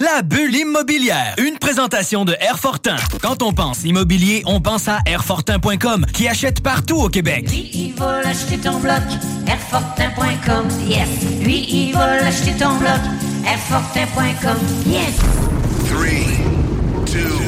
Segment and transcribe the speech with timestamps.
[0.00, 2.94] La bulle immobilière, une présentation de Airfortin.
[3.20, 7.50] Quand on pense immobilier, on pense à Airfortin.com qui achète partout au Québec.
[7.50, 9.02] Lui, il va l'acheter ton bloc,
[9.48, 11.08] Airfortin.com, yes.
[11.42, 13.00] Lui, il va l'acheter ton bloc,
[13.44, 15.16] Airfortin.com, yes.
[15.88, 16.06] 3,
[17.12, 17.47] 2,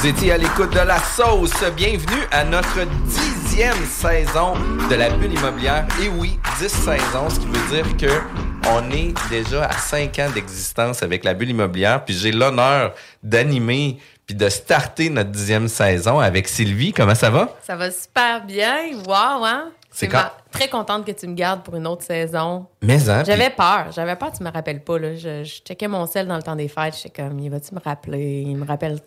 [0.00, 1.62] Vous étiez à l'écoute de la sauce.
[1.76, 4.54] Bienvenue à notre dixième saison
[4.88, 5.86] de la bulle immobilière.
[6.02, 8.22] Et oui, dix saisons, ce qui veut dire que
[8.66, 12.02] on est déjà à cinq ans d'existence avec la bulle immobilière.
[12.02, 16.94] Puis j'ai l'honneur d'animer puis de starter notre dixième saison avec Sylvie.
[16.94, 17.54] Comment ça va?
[17.62, 18.76] Ça va super bien.
[19.06, 19.70] Wow, hein?
[19.92, 22.66] C'est quand- Très contente que tu me gardes pour une autre saison.
[22.82, 23.86] Mais hein, J'avais peur.
[23.92, 24.98] J'avais peur que tu me rappelles pas.
[24.98, 25.14] Là.
[25.14, 26.96] Je, je checkais mon sel dans le temps des fêtes.
[27.02, 28.42] J'étais comme, il va-tu me rappeler?
[28.46, 28.98] Il me rappelle.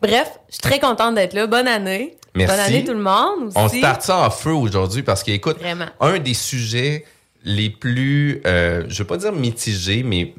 [0.00, 1.46] Bref, je suis très contente d'être là.
[1.46, 2.16] Bonne année.
[2.34, 2.54] Merci.
[2.56, 3.56] Bonne année tout le monde aussi.
[3.58, 5.58] On starte ça en feu aujourd'hui parce qu'écoute,
[6.00, 7.04] un des sujets
[7.44, 10.34] les plus, euh, je veux pas dire mitigés, mais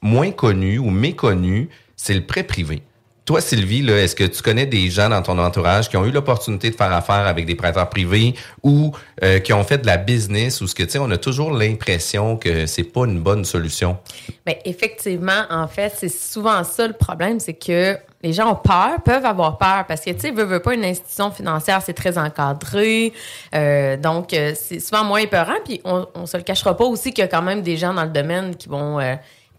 [0.00, 2.82] moins connus ou méconnus, c'est le prêt privé.
[3.32, 6.68] Toi, Sylvie, est-ce que tu connais des gens dans ton entourage qui ont eu l'opportunité
[6.68, 8.92] de faire affaire avec des prêteurs privés ou
[9.24, 11.50] euh, qui ont fait de la business ou ce que tu sais, on a toujours
[11.50, 13.96] l'impression que c'est pas une bonne solution?
[14.44, 19.00] Ben, effectivement, en fait, c'est souvent ça le problème, c'est que les gens ont peur,
[19.02, 22.18] peuvent avoir peur, parce que, tu sais, veut, veut pas une institution financière, c'est très
[22.18, 23.14] encadré,
[23.54, 27.22] euh, donc euh, c'est souvent moins épeurant, puis on, se le cachera pas aussi qu'il
[27.22, 29.00] y a quand même des gens dans le domaine qui vont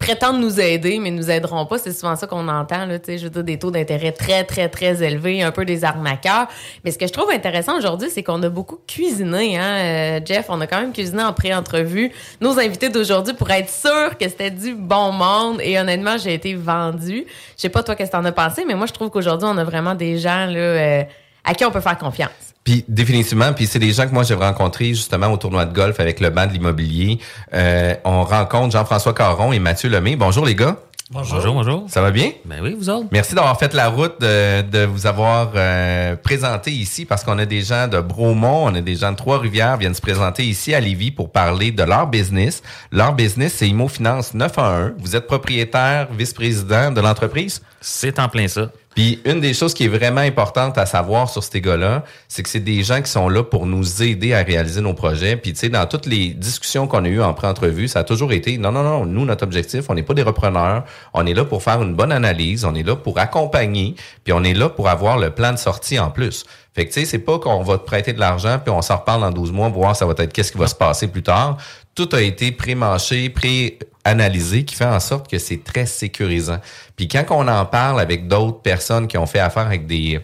[0.04, 3.30] prétendre nous aider, mais nous aideront pas, c'est souvent ça qu'on entend, là, je veux
[3.30, 6.46] dire, des taux d'intérêt très, très, très élevés, un peu des arnaqueurs,
[6.84, 10.46] mais ce que je trouve intéressant aujourd'hui, c'est qu'on a beaucoup cuisiné, hein, euh, Jeff,
[10.50, 14.50] on a quand même cuisiné en pré-entrevue nos invités d'aujourd'hui pour être sûr que c'était
[14.50, 15.60] du bon monde.
[15.62, 17.24] Et honnêtement, j'ai été vendue.
[17.56, 19.56] Je sais pas toi qu'est-ce que t'en as pensé, mais moi je trouve qu'aujourd'hui on
[19.56, 21.02] a vraiment des gens là euh,
[21.44, 22.53] à qui on peut faire confiance.
[22.64, 26.00] Puis définitivement, puis c'est des gens que moi j'ai rencontrés justement au tournoi de golf
[26.00, 27.18] avec le banc de l'immobilier.
[27.52, 30.16] Euh, on rencontre Jean-François Caron et Mathieu Lemay.
[30.16, 30.76] Bonjour les gars.
[31.10, 31.84] Bonjour, bonjour.
[31.88, 32.32] Ça va bien?
[32.46, 33.08] Ben oui, vous autres.
[33.12, 37.44] Merci d'avoir fait la route, de, de vous avoir euh, présenté ici parce qu'on a
[37.44, 40.80] des gens de Bromont, on a des gens de Trois-Rivières viennent se présenter ici à
[40.80, 42.62] Lévis pour parler de leur business.
[42.90, 44.92] Leur business, c'est Imo Finance 911.
[44.98, 47.60] Vous êtes propriétaire, vice-président de l'entreprise?
[47.82, 48.70] C'est en plein ça.
[48.94, 52.48] Puis une des choses qui est vraiment importante à savoir sur ces gars-là, c'est que
[52.48, 55.36] c'est des gens qui sont là pour nous aider à réaliser nos projets.
[55.36, 58.32] Puis tu sais, dans toutes les discussions qu'on a eues en pré-entrevue, ça a toujours
[58.32, 60.84] été non, non, non, nous, notre objectif, on n'est pas des repreneurs.
[61.12, 64.44] On est là pour faire une bonne analyse, on est là pour accompagner, puis on
[64.44, 66.44] est là pour avoir le plan de sortie en plus.
[66.74, 68.96] Fait que tu sais, c'est pas qu'on va te prêter de l'argent, puis on s'en
[68.96, 71.56] reparle dans 12 mois, voir ça va être qu'est-ce qui va se passer plus tard.
[71.94, 76.60] Tout a été pré-manché, pré-analysé, qui fait en sorte que c'est très sécurisant.
[76.96, 80.20] Puis quand on en parle avec d'autres personnes qui ont fait affaire avec des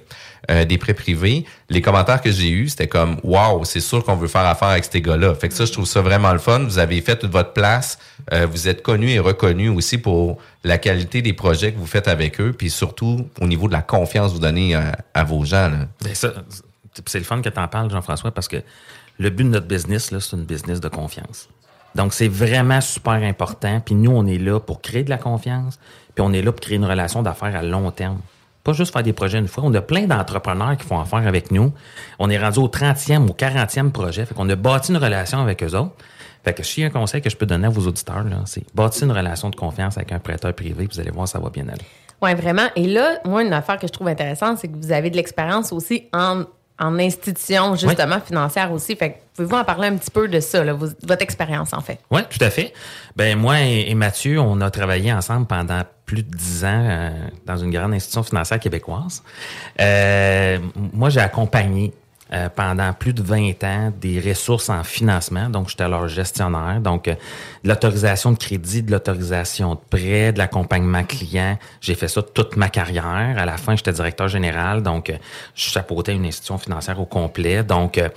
[0.50, 4.16] euh, des prêts privés, les commentaires que j'ai eus, c'était comme Wow, c'est sûr qu'on
[4.16, 5.34] veut faire affaire avec ces gars-là.
[5.34, 6.60] Fait que ça, je trouve ça vraiment le fun.
[6.60, 7.98] Vous avez fait toute votre place.
[8.32, 12.08] Euh, vous êtes connu et reconnu aussi pour la qualité des projets que vous faites
[12.08, 14.74] avec eux, puis surtout au niveau de la confiance que vous donnez
[15.14, 15.68] à, vos gens.
[15.68, 15.86] là.
[16.02, 16.32] Ben ça,
[16.94, 18.56] c'est- c'est le fun que tu en parles, Jean-François, parce que
[19.20, 21.50] le but de notre business, c'est une business de confiance.
[21.94, 23.82] Donc, c'est vraiment super important.
[23.84, 25.78] Puis nous, on est là pour créer de la confiance,
[26.14, 28.20] puis on est là pour créer une relation d'affaires à long terme.
[28.64, 29.64] Pas juste faire des projets une fois.
[29.66, 31.70] On a plein d'entrepreneurs qui font affaire avec nous.
[32.18, 34.24] On est rendu au 30e, au 40e projet.
[34.24, 35.94] Fait qu'on a bâti une relation avec eux autres.
[36.42, 39.12] Fait que si un conseil que je peux donner à vos auditeurs, c'est bâtir une
[39.12, 41.84] relation de confiance avec un prêteur privé, vous allez voir, ça va bien aller.
[42.22, 42.68] Oui, vraiment.
[42.76, 45.72] Et là, moi, une affaire que je trouve intéressante, c'est que vous avez de l'expérience
[45.72, 46.44] aussi en,
[46.80, 48.96] en institution, justement, financière aussi.
[48.96, 51.98] Fait que pouvez-vous en parler un petit peu de ça, là, votre expérience, en fait?
[52.10, 52.72] Oui, tout à fait.
[53.16, 57.10] Ben moi et, Mathieu, on a travaillé ensemble pendant plus de dix ans euh,
[57.46, 59.22] dans une grande institution financière québécoise.
[59.80, 61.92] Euh, moi, j'ai accompagné
[62.32, 65.48] euh, pendant plus de 20 ans des ressources en financement.
[65.48, 66.80] Donc, j'étais leur gestionnaire.
[66.80, 67.14] Donc, euh,
[67.64, 71.58] de l'autorisation de crédit, de l'autorisation de prêt, de l'accompagnement client.
[71.80, 73.34] J'ai fait ça toute ma carrière.
[73.36, 74.82] À la fin, j'étais directeur général.
[74.82, 75.16] Donc, euh,
[75.54, 77.64] je chapeautais une institution financière au complet.
[77.64, 78.08] Donc, euh,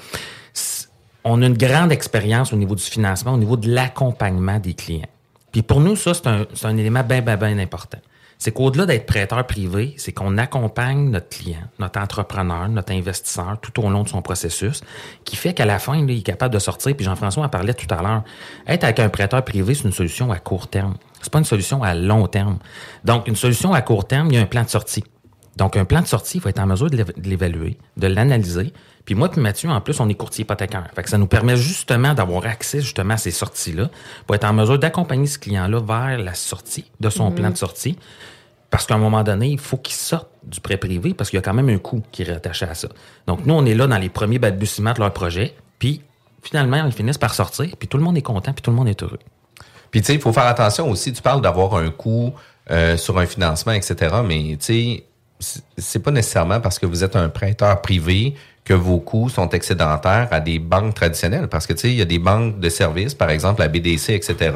[1.24, 5.08] on a une grande expérience au niveau du financement, au niveau de l'accompagnement des clients.
[5.52, 8.00] Puis pour nous, ça, c'est un, un élément bien, bien, bien important.
[8.44, 13.82] C'est qu'au-delà d'être prêteur privé, c'est qu'on accompagne notre client, notre entrepreneur, notre investisseur tout
[13.82, 14.82] au long de son processus,
[15.24, 16.94] qui fait qu'à la fin, il est capable de sortir.
[16.94, 18.26] Puis Jean-François en parlait tout à l'heure.
[18.68, 20.96] Être avec un prêteur privé, c'est une solution à court terme.
[21.22, 22.60] C'est pas une solution à long terme.
[23.06, 25.06] Donc, une solution à court terme, il y a un plan de sortie.
[25.56, 28.74] Donc, un plan de sortie, il faut être en mesure de l'évaluer, de l'analyser.
[29.06, 30.88] Puis moi puis Mathieu, en plus, on est courtier hypothécaire.
[30.96, 33.90] Fait que ça nous permet justement d'avoir accès justement à ces sorties-là
[34.26, 37.98] pour être en mesure d'accompagner ce client-là vers la sortie de son plan de sortie.
[38.70, 41.40] Parce qu'à un moment donné, il faut qu'il sorte du prêt privé parce qu'il y
[41.40, 42.88] a quand même un coût qui est rattaché à ça.
[43.28, 45.54] Donc, nous, on est là dans les premiers balbutiements de leur projet.
[45.78, 46.02] Puis,
[46.42, 47.70] finalement, ils finissent par sortir.
[47.78, 48.52] Puis, tout le monde est content.
[48.52, 49.20] Puis, tout le monde est heureux.
[49.94, 51.14] Puis tu sais, il faut faire attention aussi.
[51.14, 52.34] Tu parles d'avoir un coût
[52.72, 54.16] euh, sur un financement, etc.
[54.26, 55.04] Mais tu
[55.40, 58.34] sais, c'est pas nécessairement parce que vous êtes un prêteur privé
[58.66, 61.48] que vos coûts sont excédentaires à des banques traditionnelles.
[61.50, 64.12] Parce que tu sais, il y a des banques de services, par exemple la BDC,
[64.14, 64.52] etc.,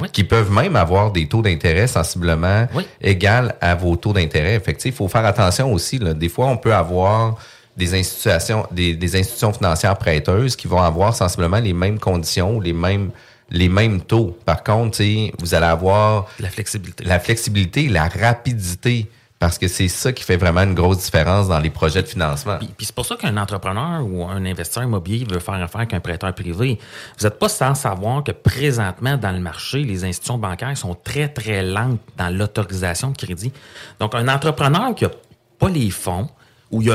[0.00, 0.08] Oui.
[0.10, 2.86] qui peuvent même avoir des taux d'intérêt sensiblement Oui.
[3.02, 4.62] égal à vos taux d'intérêt.
[4.78, 5.98] Sais, il faut faire attention aussi.
[5.98, 6.14] Là.
[6.14, 7.36] Des fois, on peut avoir
[7.76, 12.72] des institutions, des, des institutions financières prêteuses qui vont avoir sensiblement les mêmes conditions, les
[12.72, 13.10] mêmes,
[13.50, 14.36] les mêmes taux.
[14.46, 17.04] Par contre, tu sais, vous allez avoir La flexibilité.
[17.04, 19.06] la flexibilité, la rapidité,
[19.40, 22.58] parce que c'est ça qui fait vraiment une grosse différence dans les projets de financement.
[22.58, 26.00] Puis, c'est pour ça qu'un entrepreneur ou un investisseur immobilier veut faire affaire avec un
[26.00, 26.78] prêteur privé.
[27.18, 31.26] Vous n'êtes pas sans savoir que présentement, dans le marché, les institutions bancaires sont très,
[31.28, 33.50] très lentes dans l'autorisation de crédit.
[33.98, 35.10] Donc, un entrepreneur qui n'a
[35.58, 36.28] pas les fonds,
[36.70, 36.94] ou il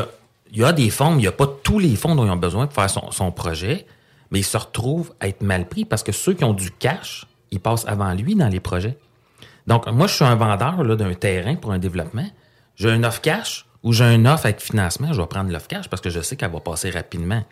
[0.53, 2.35] y a, des fonds, mais il n'y a pas tous les fonds dont ils ont
[2.35, 3.87] besoin pour faire son projet,
[4.29, 7.25] mais il se retrouve à être mal pris parce que ceux qui ont du cash,
[7.49, 8.97] ils passent avant lui dans les projets.
[9.67, 12.27] Donc, moi, je suis un vendeur là, d'un terrain pour un développement.
[12.75, 15.13] J'ai un offre cash ou j'ai un offre avec financement.
[15.13, 17.43] Je vais prendre l'offre cash parce que je sais qu'elle va passer rapidement.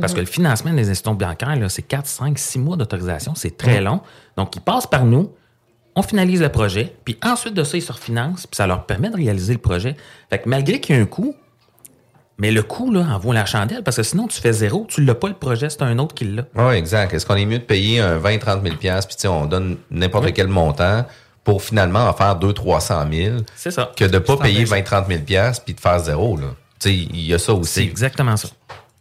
[0.00, 3.34] Parce que le financement des institutions bancaires, là, c'est 4, 5, 6 mois d'autorisation.
[3.34, 4.02] C'est très long.
[4.36, 5.32] Donc, ils passent par nous.
[5.96, 6.94] On finalise le projet.
[7.04, 8.46] Puis ensuite de ça, ils se refinancent.
[8.46, 9.96] Puis ça leur permet de réaliser le projet.
[10.30, 11.34] Fait que malgré qu'il y ait un coût,
[12.36, 13.82] mais le coût, là, en vaut la chandelle.
[13.82, 14.86] Parce que sinon, tu fais zéro.
[14.88, 15.70] Tu l'as pas le projet.
[15.70, 16.44] C'est un autre qui l'a.
[16.54, 17.14] Oui, exact.
[17.14, 20.48] Est-ce qu'on est mieux de payer un 20, 30 000 puis on donne n'importe quel
[20.48, 21.04] montant
[21.48, 23.90] pour finalement en faire 2, 300 000 C'est ça.
[23.96, 25.20] que de pas C'est en payer plein 20, 30 000
[25.64, 26.48] puis de faire zéro, là.
[26.78, 27.80] Tu sais, il y a ça C'est aussi.
[27.84, 28.48] exactement ça.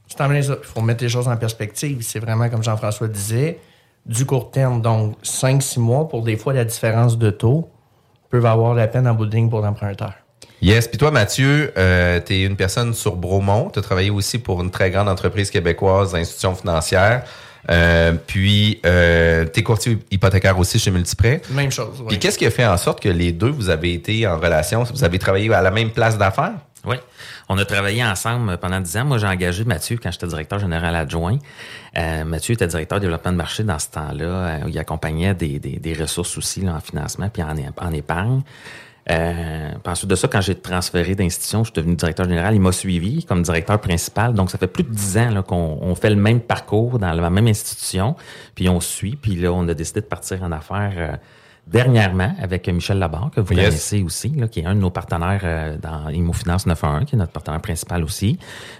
[0.07, 0.55] C'est en ça.
[0.57, 1.97] Il faut mettre les choses en perspective.
[2.03, 3.59] C'est vraiment, comme Jean-François disait,
[4.05, 4.81] du court terme.
[4.81, 7.67] Donc, 5-6 mois pour des fois la différence de taux
[8.29, 10.13] peuvent avoir la peine en bout de ligne pour l'emprunteur.
[10.61, 10.87] Yes.
[10.87, 13.71] Puis toi, Mathieu, euh, tu es une personne sur Bromont.
[13.71, 17.25] Tu as travaillé aussi pour une très grande entreprise québécoise, institution financière.
[17.69, 21.41] Euh, puis, euh, tu es courtier hypothécaire aussi chez Multiprêt.
[21.51, 21.97] Même chose.
[21.99, 22.05] oui.
[22.09, 24.83] Puis qu'est-ce qui a fait en sorte que les deux, vous avez été en relation?
[24.83, 26.53] Vous avez travaillé à la même place d'affaires?
[26.85, 26.95] Oui.
[27.49, 29.05] On a travaillé ensemble pendant 10 ans.
[29.05, 31.37] Moi, j'ai engagé Mathieu quand j'étais directeur général adjoint.
[31.97, 34.25] Euh, Mathieu était directeur développement de marché dans ce temps-là.
[34.25, 38.41] Euh, il accompagnait des, des, des ressources aussi là, en financement puis en, en épargne.
[39.09, 42.55] Euh, ensuite de ça, quand j'ai transféré d'institution, je suis devenu directeur général.
[42.55, 44.33] Il m'a suivi comme directeur principal.
[44.33, 47.29] Donc, ça fait plus de dix ans qu'on on fait le même parcours dans la
[47.29, 48.15] même institution.
[48.55, 49.15] Puis on suit.
[49.15, 51.15] Puis là, on a décidé de partir en affaires euh,
[51.71, 53.65] dernièrement avec Michel Labarre, que vous Yes.
[53.65, 57.17] connaissez aussi, là, qui est un de nos partenaires euh, dans ImoFinance 911, qui est
[57.19, 58.37] notre partenaire principal aussi.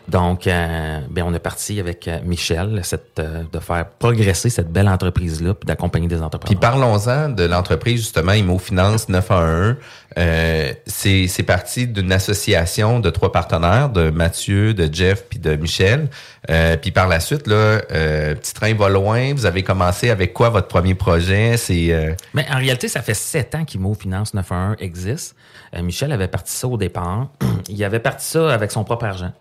[0.07, 4.71] Donc, euh, ben, on est parti avec euh, Michel cette, euh, de faire progresser cette
[4.71, 6.59] belle entreprise-là puis d'accompagner des Puis entrepreneurs.
[6.59, 9.75] parlons-en de l'entreprise, justement, ImoFinance 911.
[10.17, 15.55] Euh, c'est c'est parti d'une association de trois partenaires, de Mathieu, de Jeff, puis de
[15.55, 16.07] Michel.
[16.49, 19.33] Euh, puis par la suite, là, euh, Petit Train va loin.
[19.33, 21.57] Vous avez commencé avec quoi votre premier projet?
[21.57, 25.35] C'est euh, Mais en réalité, ça fait sept ans qu'Imo Finance 911 existe.
[25.75, 27.29] Euh, Michel avait parti ça au départ.
[27.69, 29.31] il avait parti ça avec son propre argent.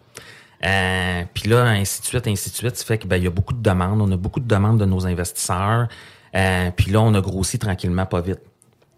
[0.64, 3.52] Euh, puis là, ainsi de suite, ainsi de suite, ça fait qu'il y a beaucoup
[3.52, 4.00] de demandes.
[4.00, 5.88] On a beaucoup de demandes de nos investisseurs.
[6.34, 8.40] Euh, puis là, on a grossi tranquillement, pas vite.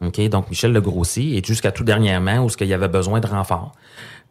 [0.00, 0.20] OK?
[0.28, 3.26] Donc, Michel le grossi et jusqu'à tout dernièrement où ce qu'il y avait besoin de
[3.26, 3.72] renfort.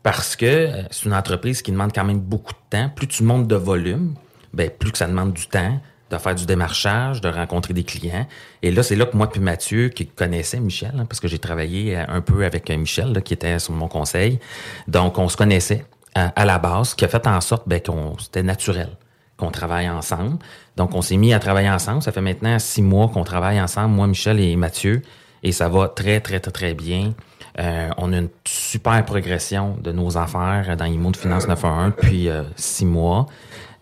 [0.04, 2.90] Parce que c'est une entreprise qui demande quand même beaucoup de temps.
[2.96, 4.14] Plus tu montes de volume,
[4.54, 8.26] ben, plus que ça demande du temps de faire du démarchage, de rencontrer des clients.
[8.62, 11.40] Et là, c'est là que moi puis Mathieu, qui connaissait Michel, hein, parce que j'ai
[11.40, 14.40] travaillé euh, un peu avec euh, Michel, là, qui était sur mon conseil.
[14.88, 15.86] Donc, on se connaissait.
[16.16, 18.90] à, à la base, qui a fait en sorte ben, qu'on c'était naturel
[19.38, 20.38] qu'on travaille ensemble.
[20.76, 22.02] Donc, on s'est mis à travailler ensemble.
[22.02, 25.02] Ça fait maintenant six mois qu'on travaille ensemble, moi, Michel et Mathieu,
[25.44, 27.14] et ça va très, très, très, très bien.
[27.60, 32.30] Euh, on a une super progression de nos affaires dans IMO de Finance 911 depuis
[32.30, 33.28] euh, six mois.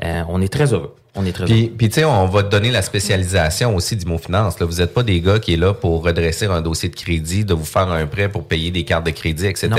[0.03, 0.95] Euh, on est très heureux.
[1.17, 4.17] On est très Puis, puis tu sais, on va te donner la spécialisation aussi d'Imo
[4.17, 4.59] Finance.
[4.59, 4.65] Là.
[4.65, 7.53] Vous n'êtes pas des gars qui est là pour redresser un dossier de crédit, de
[7.53, 9.69] vous faire un prêt pour payer des cartes de crédit, etc.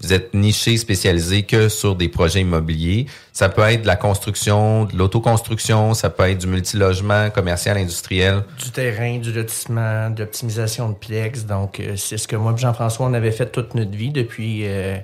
[0.00, 3.06] Vous êtes niché, spécialisé que sur des projets immobiliers.
[3.34, 8.42] Ça peut être de la construction, de l'autoconstruction, ça peut être du multilogement, commercial, industriel.
[8.58, 11.44] Du terrain, du lotissement, de l'optimisation de plex.
[11.44, 14.62] Donc, euh, c'est ce que moi et Jean-François, on avait fait toute notre vie depuis
[14.64, 14.96] euh,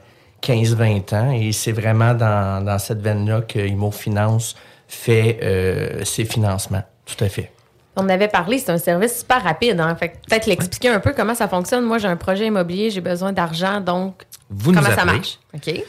[0.42, 1.30] 15-20 ans.
[1.32, 4.54] Et c'est vraiment dans, dans cette veine-là que Imo Finance
[4.88, 6.82] fait euh, ses financements.
[7.06, 7.52] Tout à fait.
[7.96, 9.78] On avait parlé, c'est un service super rapide.
[9.80, 9.94] Hein?
[9.96, 11.84] Fait peut-être l'expliquer un peu comment ça fonctionne.
[11.84, 15.16] Moi, j'ai un projet immobilier, j'ai besoin d'argent, donc Vous nous comment ça appelez.
[15.18, 15.38] marche?
[15.54, 15.84] OK.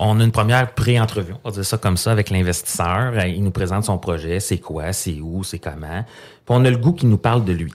[0.00, 3.12] On a une première pré-entrevue, on va dire ça comme ça, avec l'investisseur.
[3.14, 6.02] Euh, Il nous présente son projet, c'est quoi, c'est où, c'est comment.
[6.02, 7.72] Puis on a le goût qu'il nous parle de lui.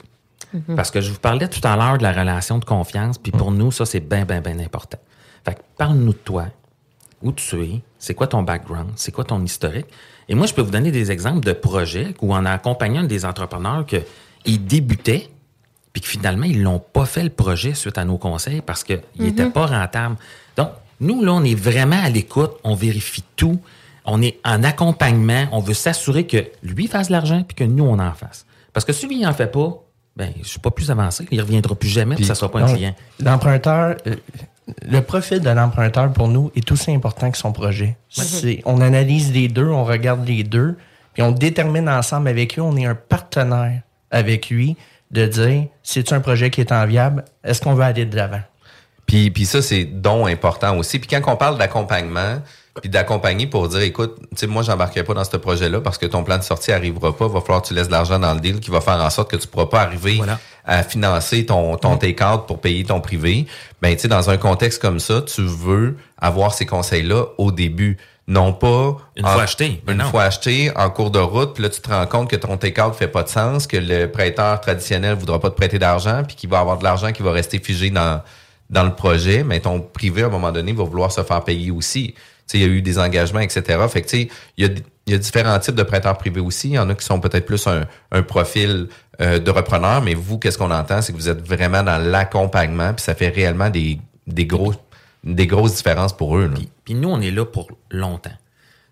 [0.76, 3.52] Parce que je vous parlais tout à l'heure de la relation de confiance, puis pour
[3.52, 4.98] nous, ça, c'est bien, bien, bien important.
[5.46, 6.46] Fait que parle-nous de toi,
[7.22, 9.86] où tu es, c'est quoi ton background, c'est quoi ton historique?
[10.30, 13.04] Et moi, je peux vous donner des exemples de projets où on a accompagné un
[13.04, 13.98] des entrepreneurs que
[14.46, 15.30] ils débutaient,
[15.92, 19.02] puis que finalement, ils l'ont pas fait le projet suite à nos conseils parce qu'il
[19.18, 20.16] n'était pas rentable.
[20.56, 20.70] Donc,
[21.02, 23.60] nous, là, on est vraiment à l'écoute, on vérifie tout,
[24.06, 27.84] on est en accompagnement, on veut s'assurer que lui fasse de l'argent puis que nous,
[27.84, 28.46] on en fasse.
[28.72, 29.84] Parce que si lui, il en fait pas,
[30.16, 32.74] ben, je suis pas plus avancé, il reviendra plus jamais, puis ça sera pas un
[32.74, 32.96] client.
[33.20, 34.16] L'emprunteur, euh,
[34.88, 37.98] le profil de l'emprunteur pour nous est aussi important que son projet.
[38.10, 40.78] C'est- On analyse les deux, on regarde les deux,
[41.14, 44.76] puis on détermine ensemble avec lui, on est un partenaire avec lui
[45.12, 48.42] de dire, c'est un projet qui est enviable, est-ce qu'on veut aller de l'avant?
[49.06, 51.00] Puis, puis ça, c'est don important aussi.
[51.00, 52.42] Puis quand on parle d'accompagnement,
[52.80, 56.06] puis d'accompagner pour dire, écoute, tu sais, moi, j'embarquerai pas dans ce projet-là parce que
[56.06, 57.28] ton plan de sortie arrivera pas.
[57.28, 59.32] Va falloir que tu laisses de l'argent dans le deal qui va faire en sorte
[59.32, 60.40] que tu pourras pas arriver Voilà.
[60.66, 63.48] À financer ton, ton take-out pour payer ton privé.
[63.82, 67.98] Ben, tu sais, dans un contexte comme ça, tu veux avoir ces conseils-là au début.
[68.28, 70.10] Non pas Une en- fois acheté, ben une non.
[70.12, 72.94] fois acheté en cours de route, puis là tu te rends compte que ton take-out
[72.94, 76.48] fait pas de sens, que le prêteur traditionnel voudra pas te prêter d'argent, puis qu'il
[76.48, 78.22] va avoir de l'argent qui va rester figé dans
[78.70, 81.72] dans le projet, mais ton privé à un moment donné va vouloir se faire payer
[81.72, 82.14] aussi.
[82.14, 83.64] Tu sais, il y a eu des engagements, etc.
[83.90, 84.72] Fait que tu sais, il y a
[85.08, 86.68] il y a différents types de prêteurs privés aussi.
[86.68, 88.90] Il y en a qui sont peut-être plus un, un profil
[89.22, 92.94] euh, de repreneur, mais vous, qu'est-ce qu'on entend, c'est que vous êtes vraiment dans l'accompagnement,
[92.94, 94.74] puis ça fait réellement des, des gros
[95.24, 96.50] des grosses différences pour eux.
[96.54, 98.32] Puis, puis nous, on est là pour longtemps.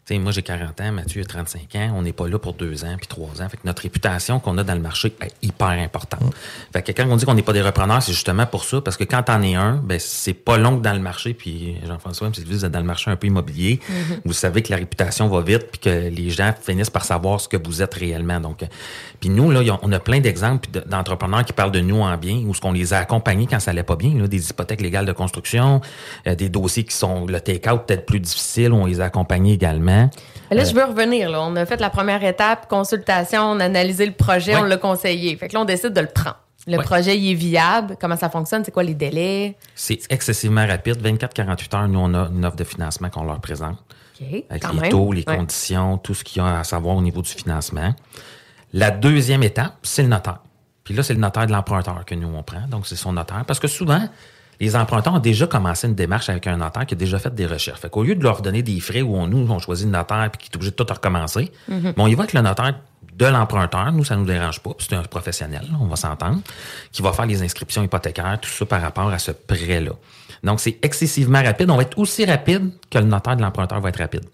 [0.10, 1.92] Moi, j'ai 40 ans, Mathieu a 35 ans.
[1.96, 3.50] On n'est pas là pour deux ans puis trois ans.
[3.50, 6.34] Fait que notre réputation qu'on a dans le marché est hyper importante.
[6.72, 8.80] Fait que quand on dit qu'on n'est pas des repreneurs, c'est justement pour ça.
[8.80, 11.34] Parce que quand t'en es un, ben, c'est pas long que dans le marché.
[11.34, 13.82] Puis Jean-François, si vous êtes dans le marché un peu immobilier,
[14.24, 17.50] vous savez que la réputation va vite puis que les gens finissent par savoir ce
[17.50, 18.40] que vous êtes réellement.
[18.40, 18.68] Donc, euh,
[19.20, 22.38] puis nous, là, on a plein d'exemples de- d'entrepreneurs qui parlent de nous en bien
[22.46, 24.14] ou ce qu'on les a accompagnés quand ça allait pas bien.
[24.18, 25.82] Là, des hypothèques légales de construction,
[26.28, 29.97] euh, des dossiers qui sont le take-out peut-être plus difficile, on les a accompagnés également.
[30.50, 31.30] Mais Là, je veux revenir.
[31.30, 31.42] Là.
[31.42, 34.62] On a fait la première étape, consultation, on a analysé le projet, Ouais.
[34.62, 35.36] on l'a conseillé.
[35.38, 36.38] Fait que là, on décide de le prendre.
[36.68, 36.84] Le Ouais.
[36.84, 37.96] projet, il est viable.
[38.00, 38.64] Comment ça fonctionne?
[38.66, 39.56] C'est quoi les délais?
[39.76, 41.02] C'est excessivement rapide.
[41.02, 43.78] 24-48 heures, nous, on a une offre de financement qu'on leur présente.
[44.20, 44.44] OK.
[44.50, 44.90] Avec quand les même.
[44.92, 45.38] taux, les Ouais.
[45.38, 47.94] conditions, tout ce qu'il y a à savoir au niveau du financement.
[48.74, 50.40] La deuxième étape, c'est le notaire.
[50.84, 52.68] Puis là, c'est le notaire de l'emprunteur que nous, on prend.
[52.70, 53.44] Donc, c'est son notaire.
[53.46, 54.02] Parce que souvent,
[54.60, 57.46] les emprunteurs ont déjà commencé une démarche avec un notaire qui a déjà fait des
[57.46, 57.80] recherches.
[57.80, 60.30] Fait qu'au lieu de leur donner des frais où on, nous, on choisit le notaire
[60.32, 61.94] puis qui est obligé de tout recommencer, Mhm.
[61.96, 62.76] bon, il va avec le notaire
[63.16, 63.92] de l'emprunteur.
[63.92, 64.72] Nous, ça nous dérange pas.
[64.78, 66.40] puis C'est un professionnel, là, on va s'entendre,
[66.92, 69.92] qui va faire les inscriptions hypothécaires, tout ça par rapport à ce prêt-là.
[70.44, 71.70] Donc, c'est excessivement rapide.
[71.70, 74.26] On va être aussi rapide que le notaire de l'emprunteur va être rapide.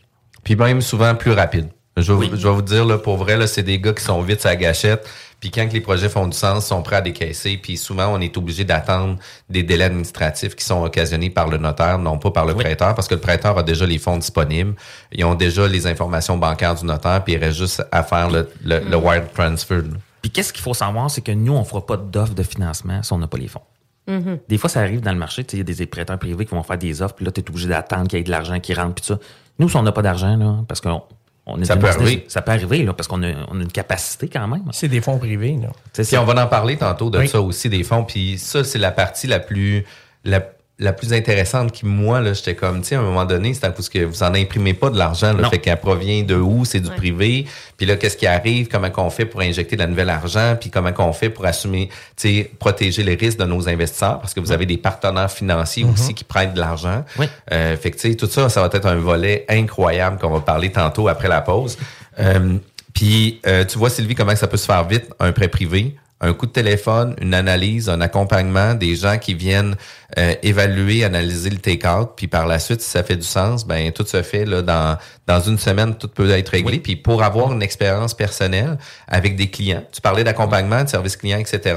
[0.44, 1.70] Puis même souvent plus rapide.
[1.96, 2.30] Je vais, Oui.
[2.30, 4.46] vous- je vais vous dire, là, pour vrai, là, c'est des gars qui sont vite
[4.46, 5.08] à la gâchette.
[5.44, 7.58] Puis quand que les projets font du sens, ils sont prêts à décaisser.
[7.58, 9.18] Puis souvent, on est obligé d'attendre
[9.50, 12.64] des délais administratifs qui sont occasionnés par le notaire, non pas par le Oui.
[12.64, 14.74] prêteur, parce que le prêteur a déjà les fonds disponibles.
[15.12, 18.50] Ils ont déjà les informations bancaires du notaire, puis il reste juste à faire le,
[18.64, 19.82] le, le wire transfer.
[20.22, 23.12] Puis qu'est-ce qu'il faut savoir, c'est que nous, on fera pas d'offre de financement si
[23.12, 23.60] on n'a pas les fonds.
[24.08, 24.40] Mm-hmm.
[24.48, 26.64] Des fois, ça arrive dans le marché, il y a des prêteurs privés qui vont
[26.64, 28.74] faire des offres, puis là, tu es obligé d'attendre qu'il y ait de l'argent qui
[28.74, 29.20] rentre, puis tout ça.
[29.60, 31.04] Nous, si on n'a pas d'argent, là, parce qu'on
[31.46, 32.26] on est Ça peut arriver.
[32.28, 34.64] Ça peut arriver, là, parce qu'on a, on a une capacité quand même.
[34.72, 35.70] C'est des fonds privés, là.
[35.94, 37.28] Tu sais, Puis on va en parler tantôt de Oui.
[37.28, 38.04] ça aussi, des fonds.
[38.04, 39.86] Puis ça, c'est la partie la plus
[40.24, 40.42] la,
[40.84, 43.66] la plus intéressante qui, moi, là, j'étais comme, tu sais, à un moment donné, c'est
[43.66, 45.44] à cause que vous en imprimez pas de l'argent, là.
[45.44, 45.50] Non.
[45.50, 46.66] Fait qu'elle provient de où?
[46.66, 47.46] C'est du privé.
[47.78, 48.68] Puis là, qu'est-ce qui arrive?
[48.68, 50.58] Comment qu'on fait pour injecter de la nouvelle argent?
[50.60, 51.88] Puis comment qu'on fait pour assumer,
[52.18, 54.20] tu sais, protéger les risques de nos investisseurs?
[54.20, 57.06] Parce que vous avez des partenaires financiers aussi qui prêtent de l'argent.
[57.18, 57.28] Oui.
[57.54, 60.42] Euh, fait que, tu sais, tout ça, ça va être un volet incroyable qu'on va
[60.42, 61.78] parler tantôt après la pause.
[62.20, 62.58] Euh,
[62.94, 66.34] puis, euh, tu vois, Sylvie, comment ça peut se faire vite, un prêt privé, un
[66.34, 69.76] coup de téléphone, une analyse, un accompagnement, des gens qui viennent
[70.18, 73.92] euh, évaluer, analyser le take-out, puis par la suite, si ça fait du sens, ben
[73.92, 76.80] tout se fait là dans dans une semaine, tout peut être réglé.
[76.80, 78.78] Puis pour avoir une expérience personnelle
[79.08, 81.76] avec des clients, tu parlais d'accompagnement, de service client, etc.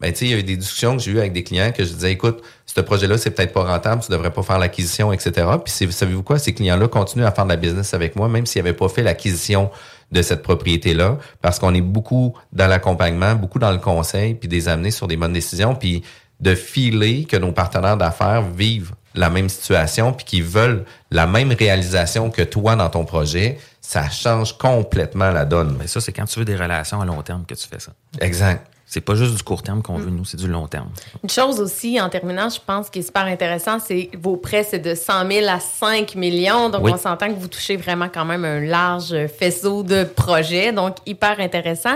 [0.00, 1.70] Ben tu sais, il y a eu des discussions que j'ai eues avec des clients
[1.70, 5.12] que je disais, écoute, ce projet-là, c'est peut-être pas rentable, tu devrais pas faire l'acquisition,
[5.12, 5.46] etc.
[5.62, 8.62] Puis savez-vous quoi, ces clients-là continuent à faire de la business avec moi, même s'ils
[8.62, 9.70] n'avaient pas fait l'acquisition
[10.12, 14.68] de cette propriété-là, parce qu'on est beaucoup dans l'accompagnement, beaucoup dans le conseil, puis des
[14.68, 16.02] amener sur des bonnes décisions, puis
[16.40, 21.52] de filer que nos partenaires d'affaires vivent la même situation, puis qu'ils veulent la même
[21.52, 25.76] réalisation que toi dans ton projet, ça change complètement la donne.
[25.78, 27.92] Mais ça, c'est quand tu veux des relations à long terme que tu fais ça.
[28.20, 28.66] Exact.
[28.94, 30.90] C'est pas juste du court terme qu'on veut, nous, c'est du long terme.
[31.22, 34.80] Une chose aussi, en terminant, je pense qui est super intéressant, c'est vos prêts, c'est
[34.80, 36.68] de 100 000 à 5 millions.
[36.68, 36.92] Donc, Oui.
[36.94, 40.72] on s'entend que vous touchez vraiment quand même un large faisceau de projets.
[40.72, 41.94] Donc, hyper intéressant.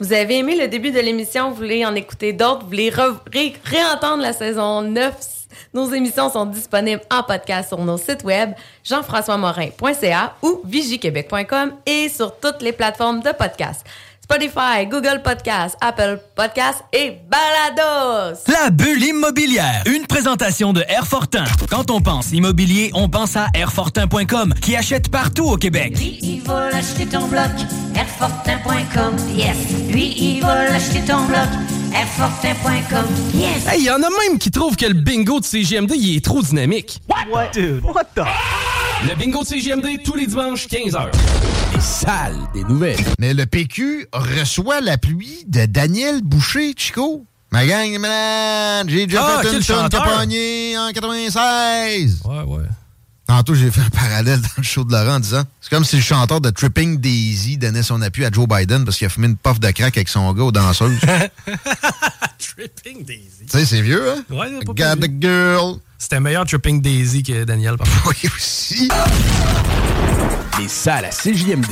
[0.00, 3.18] Vous avez aimé le début de l'émission, vous voulez en écouter d'autres, vous voulez re-
[3.30, 5.12] ré- réentendre la saison 9.
[5.74, 12.34] Nos émissions sont disponibles en podcast sur nos sites web jean-françois-morin.ca ou vigiquebec.com et sur
[12.38, 13.84] toutes les plateformes de podcast.
[14.30, 18.38] Spotify, Google Podcast, Apple Podcast et Balados.
[18.46, 21.42] La bulle immobilière, une présentation de Airfortin.
[21.68, 25.98] Quand on pense immobilier, on pense à Airfortin.com qui achète partout au Québec.
[25.98, 27.50] Lui, il va l'acheter ton bloc,
[27.96, 29.56] Airfortin.com, yes.
[29.90, 31.48] Lui, il va l'acheter ton bloc,
[31.92, 33.66] Airfortin.com, yes.
[33.66, 36.40] Hey, y en a même qui trouvent que le bingo de CGMD il est trop
[36.40, 37.00] dynamique.
[37.08, 37.48] What?
[37.52, 38.22] Dude, what the?
[39.08, 41.08] Le bingo de CGMD tous les dimanches 15h.
[41.80, 42.98] Salles des nouvelles.
[43.18, 47.24] Mais le PQ reçoit l'appui de Daniel Boucher, Chico.
[47.52, 52.20] Ma gang, man, j'ai déjà Ah, fait une tonne en 96.
[52.24, 52.62] Ouais, ouais.
[53.26, 55.96] Tantôt, j'ai fait un parallèle dans le show de Laurent en disant c'est comme si
[55.96, 59.28] le chanteur de Tripping Daisy donnait son appui à Joe Biden parce qu'il a fumé
[59.28, 60.98] une puff de crack avec son gars aux danseuses.
[62.38, 63.46] tu Tripping Daisy.
[63.48, 64.24] sais, c'est vieux, hein?
[64.30, 65.76] Ouais, pas Got the girl.
[66.00, 67.76] C'était meilleur Tripping Daisy que Daniel.
[68.06, 68.88] Oui, aussi.
[70.58, 71.68] Les salles à CJMD.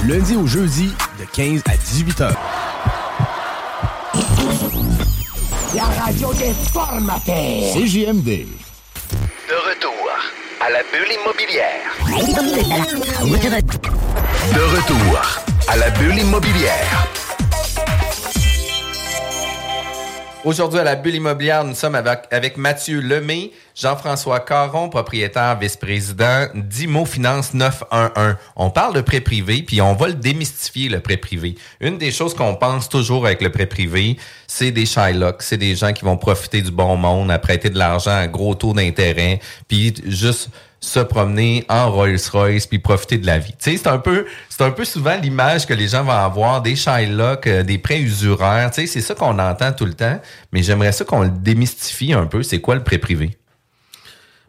[0.00, 2.34] Du lundi au jeudi, de 15 à 18 h.
[5.74, 7.74] La radio des formateurs.
[7.74, 8.46] CJMD.
[9.48, 10.08] De retour
[10.64, 11.82] à la bulle immobilière.
[14.54, 15.20] De retour
[15.66, 17.08] à la bulle immobilière.
[20.44, 27.06] Aujourd'hui, à la bulle immobilière, nous sommes avec, Mathieu Lemay, Jean-François Caron, propriétaire, vice-président d'Imo
[27.06, 28.36] Finance 911.
[28.54, 31.54] On parle de prêt privé, puis on va le démystifier, le prêt privé.
[31.80, 35.74] Une des choses qu'on pense toujours avec le prêt privé, c'est des Shylocks, c'est des
[35.74, 39.40] gens qui vont profiter du bon monde, à prêter de l'argent à gros taux d'intérêt,
[39.66, 40.50] puis juste
[40.84, 43.54] se promener en Rolls-Royce puis profiter de la vie.
[43.58, 47.46] C'est un peu c'est un peu souvent l'image que les gens vont avoir des Shylock,
[47.46, 50.20] euh, des prêts usuraires, c'est ça qu'on entend tout le temps,
[50.52, 53.36] mais j'aimerais ça qu'on le démystifie un peu, c'est quoi le prêt privé?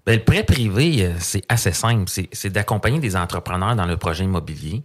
[0.06, 2.12] Ben, le prêt privé, euh, c'est assez simple.
[2.32, 4.84] C'est d'accompagner des entrepreneurs dans le projet immobilier.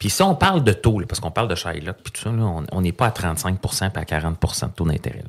[0.00, 2.80] Puis si on parle de taux, parce qu'on parle de Shylock, puis tout ça, on-
[2.80, 5.22] n'est pas à 35% puis à 40% de taux d'intérêt.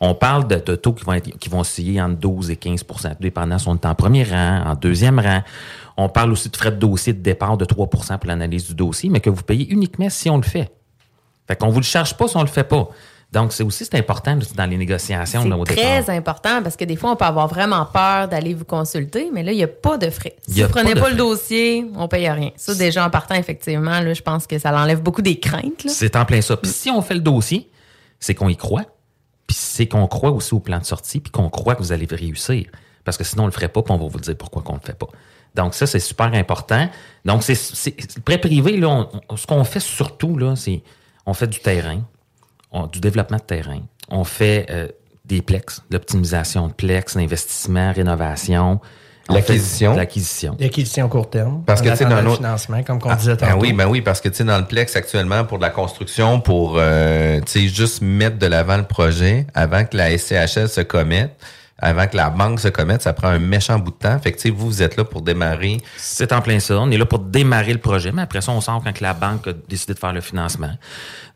[0.00, 2.82] On parle de, de taux qui vont, être, qui vont osciller entre 12 et 15
[2.82, 5.42] tout dépendant si on est en premier rang, en deuxième rang.
[5.98, 9.10] On parle aussi de frais de dossier de départ de 3% pour l'analyse du dossier,
[9.10, 10.72] mais que vous payez uniquement si on le fait.
[11.46, 12.88] Fait qu'on vous le charge pas si on le fait pas.
[13.32, 15.64] Donc, c'est aussi c'est important dans les négociations C'est départ.
[15.66, 19.42] très important parce que des fois, on peut avoir vraiment peur d'aller vous consulter, mais
[19.42, 20.36] là, il n'y a pas de frais.
[20.48, 22.50] Si vous prenez pas le dossier, on paye rien.
[22.56, 25.86] Ça, déjà, en partant, effectivement, là, je pense que ça l'enlève beaucoup des craintes.
[25.88, 26.56] C'est en plein ça.
[26.56, 27.68] Puis si on fait le dossier,
[28.20, 28.84] c'est qu'on y croit.
[29.46, 32.06] Puis c'est qu'on croit aussi au plan de sortie, puis qu'on croit que vous allez
[32.08, 32.66] réussir.
[33.04, 34.80] Parce que sinon, on le ferait pas, puis on va vous dire pourquoi qu'on le
[34.80, 35.08] fait pas.
[35.54, 36.88] Donc ça, c'est super important.
[37.24, 40.82] Donc, c'est, c'est- le prêt privé, là, on- on- ce qu'on fait surtout, là, c'est
[41.26, 42.02] on fait du terrain,
[42.76, 43.80] on- du développement de terrain.
[44.10, 44.88] On fait euh,
[45.24, 48.80] des plex, l'optimisation de plex, l'investissement, rénovation.
[49.28, 49.96] L'acquisition.
[49.96, 50.56] L'acquisition.
[50.60, 51.64] L'acquisition court terme.
[51.66, 53.60] Parce que, tu sais, dans le financement, comme on Ah, disait ben tantôt.
[53.60, 56.40] oui, ben oui, parce que tu sais, dans le Plex actuellement, pour de la construction,
[56.40, 60.80] pour euh, tu sais, juste mettre de l'avant le projet avant que la SCHL se
[60.82, 61.32] commette,
[61.78, 64.18] avant que la banque se commette, ça prend un méchant bout de temps.
[64.18, 65.78] Fait vous, vous êtes là pour démarrer.
[65.98, 66.78] C'est en plein ça.
[66.78, 69.48] On est là pour démarrer le projet, mais après ça, on sort quand la banque
[69.48, 70.70] a décidé de faire le financement.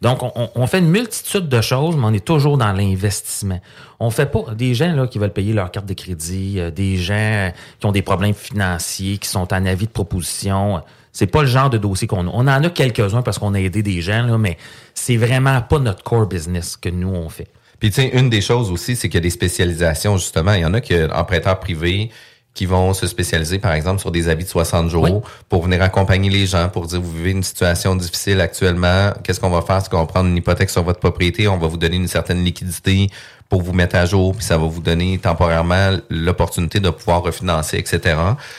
[0.01, 3.61] Donc, on, fait une multitude de choses, mais on est toujours dans l'investissement.
[3.99, 6.97] On fait pas des gens là qui veulent payer leur carte de crédit, euh, des
[6.97, 10.83] gens qui ont des problèmes financiers, qui sont en avis de proposition.
[11.13, 12.31] C'est pas le genre de dossier qu'on a.
[12.33, 14.57] On en a quelques-uns parce qu'on a aidé des gens, là, mais
[14.95, 17.49] c'est vraiment pas notre core business que nous on fait.
[17.81, 20.53] Puis, tu sais, une des choses aussi, c'est qu'il y a des spécialisations, justement.
[20.53, 22.11] Il y en a qui, en prêteur privé,
[22.53, 26.31] qui vont se spécialiser, par exemple, sur des avis de 60 jours pour venir accompagner
[26.31, 29.77] les gens, pour dire, vous vivez une situation difficile actuellement, qu'est-ce qu'on va faire?
[29.77, 31.49] Est-ce qu'on va prendre une hypothèque sur votre propriété?
[31.49, 33.09] On va vous donner une certaine liquidité
[33.49, 37.79] pour vous mettre à jour, puis ça va vous donner temporairement l'opportunité de pouvoir refinancer,
[37.79, 38.17] etc.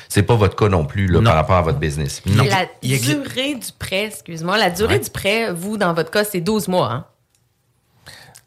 [0.10, 2.21] C'est pas votre cas non plus là, par rapport à votre business.
[2.25, 6.69] La durée du prêt, excuse-moi, la durée du prêt, vous, dans votre cas, c'est 12
[6.69, 7.05] mois, hein?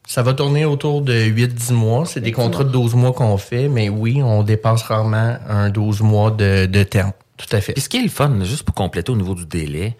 [0.06, 2.06] Ça va tourner autour de 8-10 mois.
[2.06, 6.02] C'est des contrats de 12 mois qu'on fait, mais oui, on dépasse rarement un 12
[6.02, 7.12] mois de, de terme.
[7.36, 7.72] Tout à fait.
[7.72, 9.96] Puis ce qui est le fun, juste pour compléter au niveau du délai,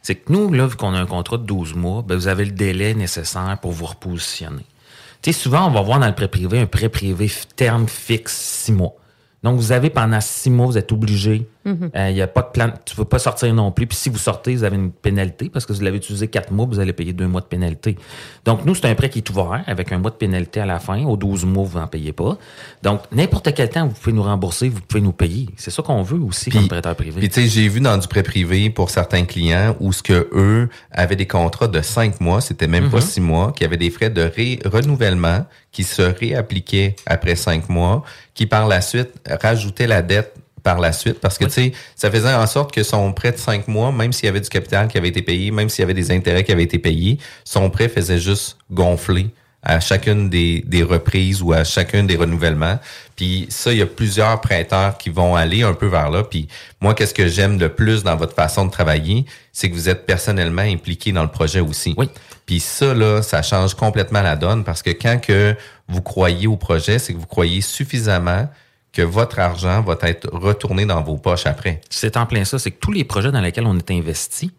[0.00, 2.44] c'est que nous, là, vu qu'on a un contrat de 12 mois, ben, vous avez
[2.44, 4.64] le délai nécessaire pour vous repositionner.
[5.22, 8.34] Tu sais, souvent, on va voir dans le prêt privé un prêt privé terme fixe
[8.36, 8.94] 6 mois.
[9.42, 11.46] Donc, vous avez pendant six mois, vous êtes obligé.
[11.68, 12.12] Il Mhm.
[12.14, 12.70] n'y a pas de plan.
[12.84, 13.86] Tu ne peux pas sortir non plus.
[13.86, 16.66] Puis si vous sortez, vous avez une pénalité parce que vous l'avez utilisé quatre mois,
[16.66, 17.96] vous allez payer deux mois de pénalité.
[18.44, 20.78] Donc, nous, c'est un prêt qui est ouvert avec un mois de pénalité à la
[20.78, 21.04] fin.
[21.04, 22.38] Aux 12 mois, vous n'en payez pas.
[22.82, 25.48] Donc, n'importe quel temps, vous pouvez nous rembourser, vous pouvez nous payer.
[25.56, 27.18] C'est ça qu'on veut aussi comme prêteur privé.
[27.20, 30.28] Puis tu sais, j'ai vu dans du prêt privé pour certains clients où ce que
[30.32, 33.02] eux avaient des contrats de cinq mois, c'était même pas Mhm.
[33.02, 38.02] six mois, qui avaient des frais de ré- renouvellement qui se réappliquaient après cinq mois,
[38.34, 39.10] qui par la suite
[39.42, 42.82] rajoutaient la dette par la suite parce que tu sais ça faisait en sorte que
[42.82, 45.50] son prêt de cinq mois même s'il y avait du capital qui avait été payé
[45.50, 49.30] même s'il y avait des intérêts qui avaient été payés son prêt faisait juste gonfler
[49.62, 52.78] à chacune des, des reprises ou à chacun des renouvellements.
[53.16, 56.22] Puis ça, il y a plusieurs prêteurs qui vont aller un peu vers là.
[56.22, 56.48] Puis
[56.80, 60.06] moi, qu'est-ce que j'aime le plus dans votre façon de travailler, c'est que vous êtes
[60.06, 61.94] personnellement impliqué dans le projet aussi.
[61.96, 62.08] Oui.
[62.46, 65.54] Puis ça, là, ça change complètement la donne parce que quand que
[65.88, 68.48] vous croyez au projet, c'est que vous croyez suffisamment
[68.98, 71.80] que votre argent va être retourné dans vos poches après.
[71.88, 72.58] C'est en plein ça.
[72.58, 74.50] C'est que tous les projets dans lesquels on est investi,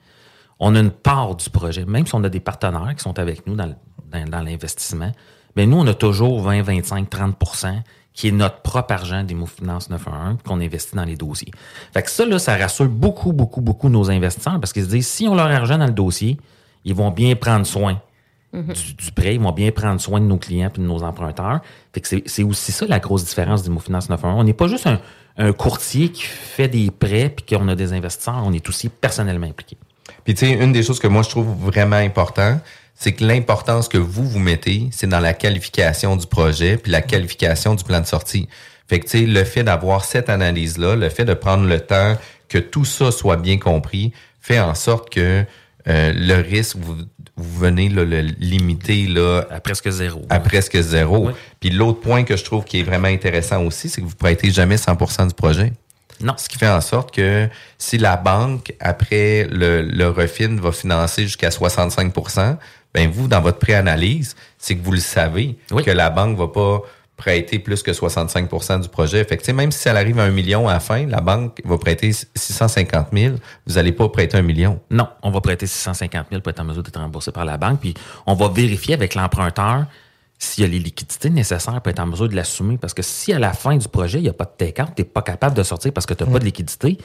[0.62, 1.84] on a une part du projet.
[1.84, 3.76] Même si on a des partenaires qui sont avec nous dans,
[4.14, 5.12] l'investissement,
[5.58, 7.82] mais nous, on a toujours 20, 25, 30%
[8.14, 11.52] qui est notre propre argent des Finance 911 qu'on investit dans les dossiers.
[11.94, 15.08] Fait que ça, là, ça rassure beaucoup, beaucoup, beaucoup nos investisseurs parce qu'ils se disent,
[15.08, 16.38] si on leur argent dans le dossier,
[16.86, 18.02] ils vont bien prendre soin
[18.54, 21.62] du, du prêt, ils vont bien prendre soin de nos clients et de nos emprunteurs.
[21.94, 24.40] Fait que c'est, c'est aussi ça la grosse différence du Finance 911.
[24.40, 25.00] On n'est pas juste un,
[25.40, 29.48] un courtier qui fait des prêts puis qu'on a des investisseurs, on est aussi personnellement
[29.48, 29.78] impliqué.
[30.24, 32.60] Puis tu sais, une des choses que moi je trouve vraiment important,
[32.94, 37.02] c'est que l'importance que vous vous mettez, c'est dans la qualification du projet puis la
[37.02, 38.50] qualification du plan de sortie.
[38.88, 42.18] Fait que tu sais, le fait d'avoir cette analyse-là, le fait de prendre le temps
[42.50, 45.46] que tout ça soit bien compris, fait en sorte que
[45.88, 46.98] euh, le risque, vous,
[47.40, 50.22] vous venez là, le limiter là, à presque zéro.
[50.30, 51.32] À presque zéro.
[51.60, 54.52] Puis l'autre point que je trouve qui est vraiment intéressant aussi, c'est que vous prêtez
[54.52, 55.74] jamais 100% du projet.
[56.22, 56.34] Non.
[56.38, 57.48] Ce qui fait en sorte que
[57.78, 62.58] si la banque, après le, le refin, va financer jusqu'à 65%
[62.94, 66.82] ben vous, dans votre préanalyse, c'est que vous le savez que la banque va pas
[67.20, 69.24] prêter plus que 65% du projet.
[69.26, 71.78] Fait que, même si ça arrive à un million à la fin, la banque va
[71.78, 73.36] prêter 650 000,
[73.68, 74.80] vous allez pas prêter un million.
[74.90, 77.82] Non, on va prêter 650 000 pour être en mesure d'être remboursé par la banque,
[77.82, 77.94] puis
[78.26, 79.86] on va vérifier avec l'emprunteur
[80.40, 82.78] s'il y a les liquidités nécessaires pour être en mesure de l'assumer.
[82.78, 85.02] Parce que si à la fin du projet, il n'y a pas de take-out, tu
[85.02, 86.98] n'es pas capable de sortir parce que tu n'as pas de liquidité,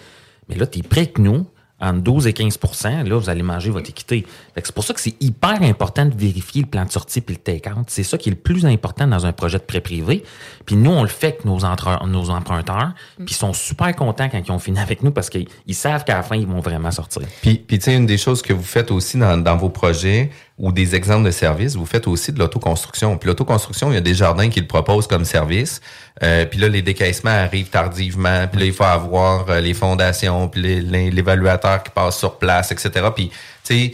[0.48, 1.44] mais là, tu es prêt que nous,
[1.84, 4.26] entre 12 et 15% là, vous allez manger votre équité.
[4.56, 7.40] C'est pour ça que c'est hyper important de vérifier le plan de sortie puis le
[7.40, 7.84] take-out.
[7.88, 10.24] C'est ça qui est le plus important dans un projet de prêt privé.
[10.64, 11.58] Puis nous, on le fait avec nos,
[12.06, 15.48] nos emprunteurs, puis ils sont super contents quand ils ont fini avec nous parce qu'ils
[15.66, 17.22] ils savent qu'à la fin, ils vont vraiment sortir.
[17.42, 20.94] Puis, tu sais, une des choses que vous faites aussi dans vos projets ou des
[20.94, 23.18] exemples de services, vous faites aussi de l'autoconstruction.
[23.18, 25.80] Puis l'autoconstruction, il y a des jardins qui le proposent comme service.
[26.22, 28.46] Euh, puis là, les décaissements arrivent tardivement.
[28.46, 33.06] Puis là, il faut avoir euh, les fondations, puis l'évaluateur qui passe sur place, etc.
[33.12, 33.30] Puis,
[33.64, 33.92] tu sais,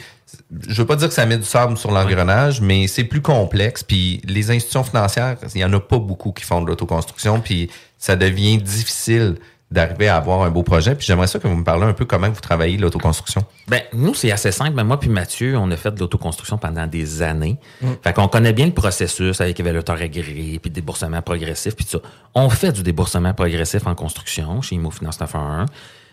[0.69, 3.83] je veux pas dire que ça met du sable sur l'engrenage, mais c'est plus complexe.
[3.83, 7.41] Puis les institutions financières, il y en a pas beaucoup qui font de l'autoconstruction.
[7.41, 9.37] Puis ça devient difficile
[9.71, 10.95] d'arriver à avoir un beau projet.
[10.95, 13.45] Puis j'aimerais ça que vous me parliez un peu comment vous travaillez l'autoconstruction.
[13.69, 14.73] Ben, nous, c'est assez simple.
[14.73, 17.57] Ben, moi puis Mathieu, on a fait de l'autoconstruction pendant des années.
[18.03, 21.99] Fait qu'on connaît bien le processus avec évaluateur agréé, puis déboursement progressif, puis tout ça.
[22.35, 25.69] On fait du déboursement progressif en construction chez Imo Finance 911.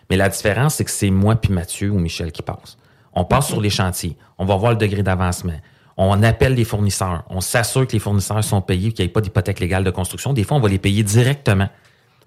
[0.10, 2.78] Mais la différence, c'est que c'est moi puis Mathieu ou Michel qui passe.
[3.14, 4.16] On passe sur les chantiers.
[4.38, 5.60] On va voir le degré d'avancement.
[5.98, 7.24] On appelle les fournisseurs.
[7.30, 10.32] On s'assure que les fournisseurs sont payés, qu'il n'y ait pas d'hypothèque légale de construction.
[10.32, 11.68] Des fois, on va les payer directement.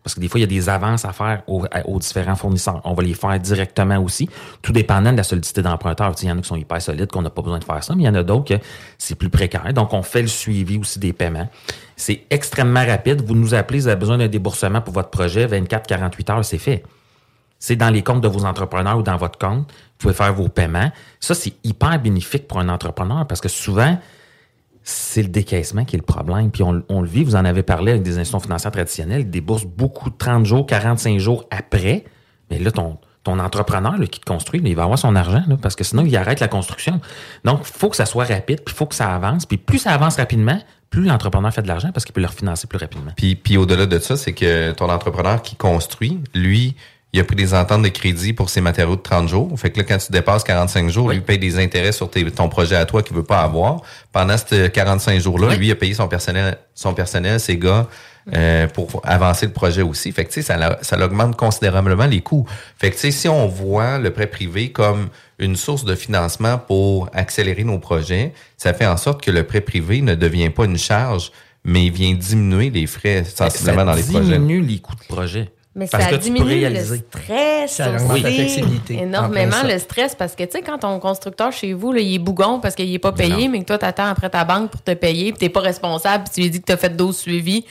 [0.02, 2.80] Parce que des fois, il y a des avances à faire aux, différents fournisseurs.
[2.84, 4.28] On va les faire directement aussi,
[4.62, 6.12] tout dépendant de la solidité d'emprunteur.
[6.22, 7.94] Il y en a qui sont hyper solides, qu'on n'a pas besoin de faire ça,
[7.94, 8.64] mais il y en a d'autres que
[8.96, 9.72] c'est plus précaire.
[9.74, 11.48] Donc, on fait le suivi aussi des paiements.
[11.96, 13.22] C'est extrêmement rapide.
[13.26, 16.82] Vous nous appelez, vous avez besoin d'un déboursement pour votre projet, 24-48 heures, c'est fait.
[17.58, 19.70] C'est dans les comptes de vos entrepreneurs ou dans votre compte.
[19.70, 20.90] Vous pouvez faire vos paiements.
[21.20, 23.98] Ça, c'est hyper bénéfique pour un entrepreneur parce que souvent,
[24.90, 26.50] c'est le décaissement qui est le problème.
[26.50, 29.64] Puis on, le vit, vous en avez parlé avec des institutions financières traditionnelles, ils déboursent
[29.64, 32.05] beaucoup de 30 jours, 45 jours après.
[32.50, 35.76] Mais là, ton, ton entrepreneur là, qui te construit, il va avoir son argent parce
[35.76, 37.00] que sinon, il arrête la construction.
[37.44, 39.46] Donc, il faut que ça soit rapide, puis il faut que ça avance.
[39.46, 42.66] Puis plus ça avance rapidement, plus l'entrepreneur fait de l'argent parce qu'il peut le refinancer
[42.66, 43.12] plus rapidement.
[43.16, 46.74] Puis, puis au-delà de ça, c'est que ton entrepreneur qui construit, lui,
[47.12, 49.51] il a pris des ententes de crédit pour ses matériaux de 30 jours.
[49.59, 52.49] Fait que là, quand tu dépasses 45 jours, lui paye des intérêts sur tes- ton
[52.49, 53.83] projet à toi qu'il veut pas avoir.
[54.12, 57.88] Pendant ces 45 jours-là, lui, il a payé son personnel, son personnel, ses gars,
[58.35, 60.12] euh, pour avancer le projet aussi.
[60.12, 62.46] Fait que, tu sais, ça, ça augmente considérablement les coûts.
[62.79, 65.09] Fait que, tu sais, si on voit le prêt privé comme
[65.40, 69.62] une source de financement pour accélérer nos projets, ça fait en sorte que le prêt
[69.62, 71.33] privé ne devient pas une charge,
[71.64, 74.38] mais il vient diminuer les frais sensiblement dans les projets.
[74.38, 75.51] diminue les coûts de projet.
[75.76, 78.35] Mais Parce ça tu diminue le stress Ça augmente la aussi.
[78.35, 78.94] flexibilité.
[79.02, 82.18] Énormément le stress parce que tu sais quand ton constructeur chez vous là, il est
[82.18, 83.50] bougon parce qu'il est pas payé Non.
[83.52, 86.33] mais que toi t'attends après ta banque pour te payer puis t'es pas responsable puis
[86.35, 87.64] tu lui dis que t'as fait 12 suivis.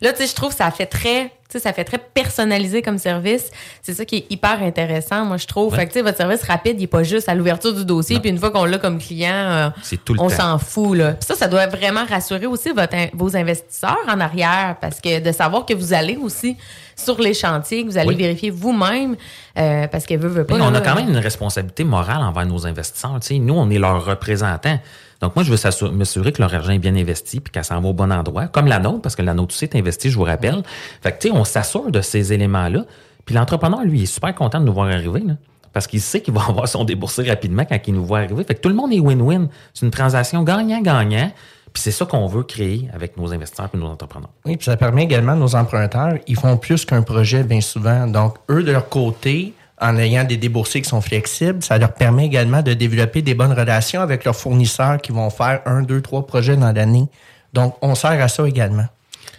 [0.00, 2.82] Là tu sais je trouve que ça fait très tu sais ça fait très personnalisé
[2.82, 3.50] comme service.
[3.82, 5.72] C'est ça qui est hyper intéressant moi je trouve.
[5.72, 5.78] Ouais.
[5.78, 8.20] Fait que tu sais votre service rapide il est pas juste à l'ouverture du dossier
[8.20, 11.12] puis une fois qu'on l'a comme client euh, C'est tout le on s'en fout là.
[11.12, 15.32] Puis ça ça doit vraiment rassurer aussi votre vos investisseurs en arrière parce que de
[15.32, 16.56] savoir que vous allez aussi
[16.96, 18.16] sur les chantiers, que vous allez Oui.
[18.16, 19.16] vérifier vous-même
[19.58, 20.56] euh, parce que veut veut pas.
[20.56, 23.18] Mais on là, a quand même une responsabilité morale envers nos investisseurs.
[23.30, 24.78] Nous, on est leurs représentants.
[25.22, 27.88] Donc, moi, je veux m'assurer que leur argent est bien investi puis qu'elle s'en va
[27.88, 30.24] au bon endroit, comme la nôtre, parce que la nôtre aussi est investie, je vous
[30.24, 30.64] rappelle.
[31.00, 32.84] Fait que, tu sais, on s'assure de ces éléments-là.
[33.24, 35.34] Puis l'entrepreneur, lui, il est super content de nous voir arriver, là,
[35.72, 38.42] parce qu'il sait qu'il va avoir son déboursé rapidement quand il nous voit arriver.
[38.42, 39.46] Fait que tout le monde est win-win.
[39.72, 41.30] C'est une transaction gagnant-gagnant.
[41.72, 44.28] Puis c'est ça qu'on veut créer avec nos investisseurs et nos entrepreneurs.
[44.44, 48.06] Oui, puis ça permet également à nos emprunteurs, ils font plus qu'un projet bien souvent.
[48.08, 52.24] Donc, eux, de leur côté, en ayant des déboursés qui sont flexibles, ça leur permet
[52.24, 56.24] également de développer des bonnes relations avec leurs fournisseurs qui vont faire un, deux, trois
[56.24, 57.08] projets dans l'année.
[57.52, 58.86] Donc, on sert à ça également.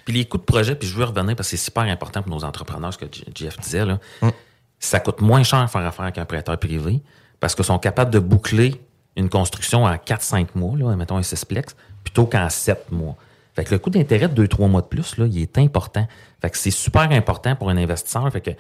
[0.03, 2.35] Puis les coûts de projet, puis je veux revenir parce que c'est super important pour
[2.35, 3.99] nos entrepreneurs, ce que Jeff disait, là.
[4.21, 4.29] Mm.
[4.79, 7.01] ça coûte moins cher faire affaire avec un prêteur privé
[7.39, 8.75] parce qu'ils sont capables de boucler
[9.15, 13.15] une construction en 4-5 mois, là, mettons un sixplex, plutôt qu'en 7 mois.
[13.55, 16.05] Fait que le coût d'intérêt de 2-3 mois de plus, là, il est important.
[16.41, 18.29] Fait que c'est super important pour un investisseur.
[18.31, 18.51] Fait que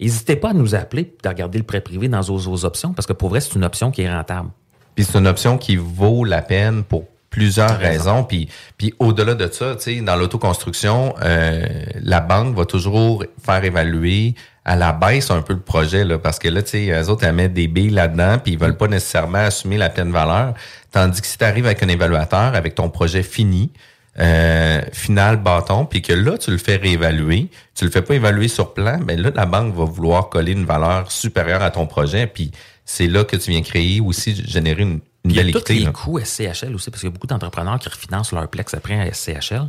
[0.00, 2.92] n'hésitez pas à nous appeler et de regarder le prêt privé dans vos, vos options
[2.92, 4.50] parce que pour vrai, c'est une option qui est rentable.
[4.94, 8.22] Puis c'est une option qui vaut la peine pour plusieurs raisons.
[8.22, 11.66] Puis, puis au-delà de ça, dans l'autoconstruction, euh,
[12.00, 16.38] la banque va toujours faire évaluer à la baisse un peu le projet, là, parce
[16.38, 18.86] que là, tu sais, eux autres, elles mettent des billes là-dedans, puis ils veulent pas
[18.86, 20.54] nécessairement assumer la pleine valeur.
[20.92, 23.72] Tandis que si tu arrives avec un évaluateur, avec ton projet fini,
[24.18, 28.48] euh, final bâton, puis que là, tu le fais réévaluer, tu le fais pas évaluer
[28.48, 32.26] sur plan, mais là, la banque va vouloir coller une valeur supérieure à ton projet,
[32.26, 32.50] puis
[32.84, 35.52] c'est là que tu viens créer aussi, générer une, une Puis il y a belle
[35.52, 35.74] tous équité.
[35.74, 35.92] les là.
[35.92, 39.12] coûts SCHL aussi, parce qu'il y a beaucoup d'entrepreneurs qui refinancent leur plex après à
[39.12, 39.68] SCHL.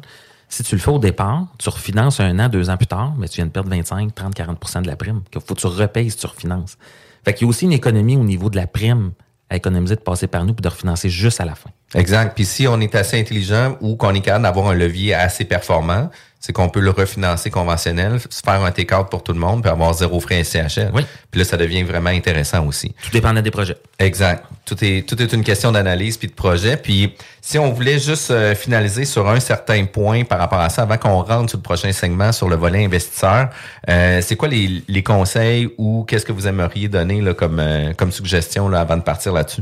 [0.49, 3.27] Si tu le fais au départ, tu refinances un an, deux ans plus tard, mais
[3.27, 5.21] tu viens de perdre 25, 30, 40% de la prime.
[5.31, 6.77] qu'il faut que tu repayes si tu refinances.
[7.25, 9.13] Fait qu'il y a aussi une économie au niveau de la prime
[9.53, 11.69] à économiser de passer par nous puis de refinancer juste à la fin.
[11.93, 12.33] Exact.
[12.35, 16.09] Puis si on est assez intelligent ou qu'on est capable d'avoir un levier assez performant,
[16.45, 19.71] c'est qu'on peut le refinancer conventionnel, se faire un take-out pour tout le monde, puis
[19.71, 20.91] avoir zéro frais SCHL.
[20.93, 21.03] Oui.
[21.31, 22.93] Puis là, ça devient vraiment intéressant aussi.
[23.01, 23.77] Tout dépendant des projets.
[23.97, 24.43] Exact.
[24.65, 26.75] Tout est, tout est une question d'analyse puis de projet.
[26.75, 30.81] Puis si on voulait juste euh, finaliser sur un certain point par rapport à ça,
[30.81, 33.47] avant qu'on rentre sur le prochain segment sur le volet investisseur,
[33.89, 37.93] euh, c'est quoi les, les conseils ou qu'est-ce que vous aimeriez donner là, comme, euh,
[37.93, 39.61] comme suggestion là, avant de partir là-dessus?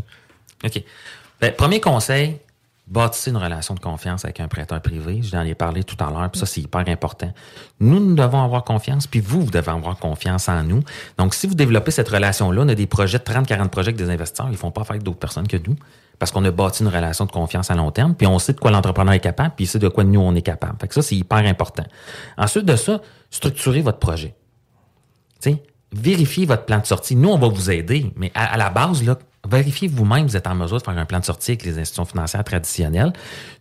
[0.64, 0.82] OK.
[1.42, 2.40] Ben, premier conseil,
[2.92, 5.22] bâtissez une relation de confiance avec un prêteur privé.
[5.24, 7.34] Je en ai parlé tout à l'heure, puis ça, c'est hyper important.
[7.80, 10.84] Nous, nous devons avoir confiance, puis vous, vous devez avoir confiance en nous.
[11.18, 14.50] Donc, si vous développez cette relation-là, on a des projets, 30-40 projets avec des investisseurs,
[14.52, 15.78] ils font pas affaire avec d'autres personnes que nous,
[16.20, 18.60] parce qu'on a bâti une relation de confiance à long terme, puis on sait de
[18.60, 20.76] quoi l'entrepreneur est capable, puis il sait de quoi nous, on est capable.
[20.80, 21.86] Fait que ça, c'est hyper important.
[22.38, 24.36] Ensuite de ça, structurez votre projet.
[25.94, 27.18] Vérifiez votre plan de sortie.
[27.18, 29.18] Nous, on va vous aider, mais à la base, là,
[29.50, 32.06] vérifiez vous-même, vous êtes en mesure de faire un plan de sortie avec les institutions
[32.06, 33.12] financières traditionnelles.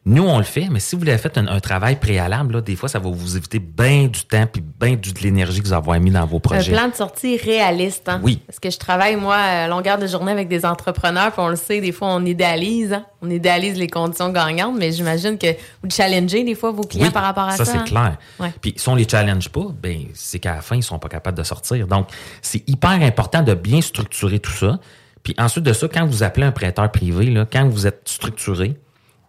[0.04, 2.74] Nous, on le fait, mais si vous l'avez fait un, un travail préalable, là, des
[2.76, 5.98] fois, ça va vous éviter bien du temps puis bien de l'énergie que vous avez
[6.00, 6.72] mis dans vos projets.
[6.72, 8.08] Un plan de sortie réaliste.
[8.08, 8.20] Hein?
[8.22, 8.36] Oui.
[8.46, 11.56] Parce que je travaille, moi, à longueur de journée avec des entrepreneurs, puis on le
[11.56, 12.92] sait, des fois, on idéalise.
[12.94, 13.04] hein?
[13.22, 15.48] On idéalise les conditions gagnantes, mais j'imagine que
[15.82, 17.64] vous challengez des fois vos clients Oui, par rapport à ça.
[17.66, 17.84] Ça, c'est hein?
[17.84, 18.16] clair.
[18.38, 18.52] Ouais.
[18.62, 21.36] Puis si on les challenge pas, ben c'est qu'à la fin, ils sont pas capables
[21.36, 21.86] de sortir.
[21.86, 22.08] Donc,
[22.40, 24.78] c'est hyper important de bien structurer tout ça.
[25.22, 28.76] Puis ensuite de ça, quand vous appelez un prêteur privé, là, quand vous êtes structuré,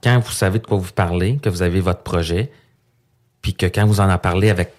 [0.04, 2.51] quand vous savez de quoi vous parlez, que vous avez votre projet,
[3.41, 4.73] puis que quand vous en parlez avec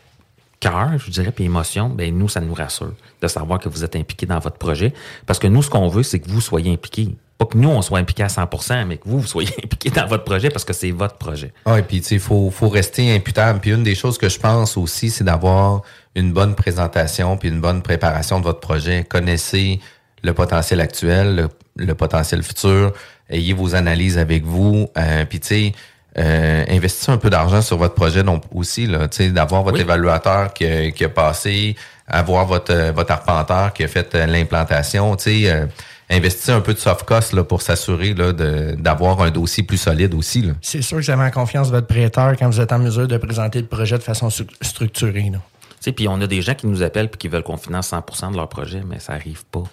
[0.63, 3.97] cœur, je dirais, puis émotion, ben nous, ça nous rassure de savoir que vous êtes
[3.97, 4.95] impliqué dans votre projet.
[5.27, 7.17] Parce que nous, ce qu'on veut, c'est que vous soyez impliqués.
[7.37, 10.07] Pas que nous, on soit impliqués à 100% mais que vous, vous soyez impliqués dans
[10.07, 11.53] votre projet parce que c'est votre projet.
[11.67, 13.59] Ah, et puis, tu sais, il faut, faut rester imputable.
[13.59, 15.83] Puis, une des choses que je pense aussi, c'est d'avoir
[16.15, 19.05] une bonne présentation puis une bonne préparation de votre projet.
[19.05, 19.81] Connaissez
[20.23, 21.49] le potentiel actuel, le,
[21.87, 22.93] le potentiel futur.
[23.31, 24.89] Ayez vos analyses avec vous.
[24.99, 25.73] Euh, puis, tu sais,
[26.19, 29.77] euh, investissez un peu d'argent sur votre projet donc aussi, là, tu sais, d'avoir votre
[29.77, 29.83] Oui.
[29.83, 31.75] évaluateur qui, a- qui a passé,
[32.07, 35.65] avoir votre, euh, votre arpenteur qui a fait euh, l'implantation, tu sais, euh,
[36.11, 39.79] investissez un peu de soft cost là, pour s'assurer là, de- d'avoir un dossier plus
[39.79, 40.43] solide aussi.
[40.43, 40.53] Là.
[40.61, 43.17] C'est sûr que vous avez en confiance votre prêteur quand vous êtes en mesure de
[43.17, 45.31] présenter le projet de façon stru- structurée.
[45.33, 45.39] là.
[45.39, 47.89] Tu sais, puis on a des gens qui nous appellent puis qui veulent qu'on finance
[47.91, 49.65] 100% de leur projet, mais ça arrive pas.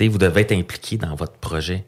[0.00, 1.86] Vous devez être impliqué dans votre projet.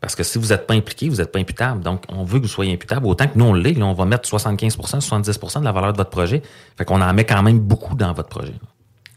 [0.00, 1.82] Parce que si vous n'êtes pas impliqué, vous n'êtes pas imputable.
[1.82, 3.06] Donc, on veut que vous soyez imputable.
[3.06, 3.80] Autant que nous, on l'est.
[3.82, 6.42] On va mettre 75% 70% de la valeur de votre projet.
[6.76, 8.54] Fait qu'on en met quand même beaucoup dans votre projet.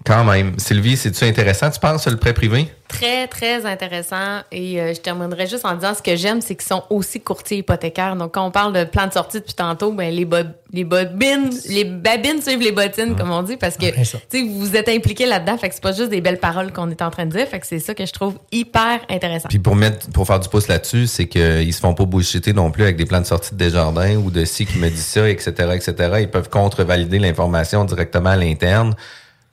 [0.05, 0.57] Quand même.
[0.57, 2.67] Sylvie, c'est-tu intéressant, tu penses, le prêt privé?
[2.87, 4.39] Très, très intéressant.
[4.51, 7.59] Et euh, je terminerai juste en disant ce que j'aime, c'est qu'ils sont aussi courtiers
[7.59, 8.15] hypothécaires.
[8.15, 10.37] Donc, quand on parle de plan de sortie depuis tantôt, ben, les, bo-
[10.73, 14.75] les bobines, les babines suivent les bottines, comme on dit, parce que, Ouais, sais, vous
[14.75, 15.57] êtes impliqués là-dedans.
[15.57, 17.47] Fait que c'est pas juste des belles paroles qu'on est en train de dire.
[17.47, 19.47] Fait que c'est ça que je trouve hyper intéressant.
[19.49, 22.71] Puis pour mettre, pour faire du pouce là-dessus, c'est qu'ils se font pas bullshitter non
[22.71, 25.29] plus avec des plans de sortie de Desjardins ou de ci qui me dit ça,
[25.29, 25.93] etc., etc.
[26.21, 28.95] Ils peuvent contre-valider l'information directement à l'interne.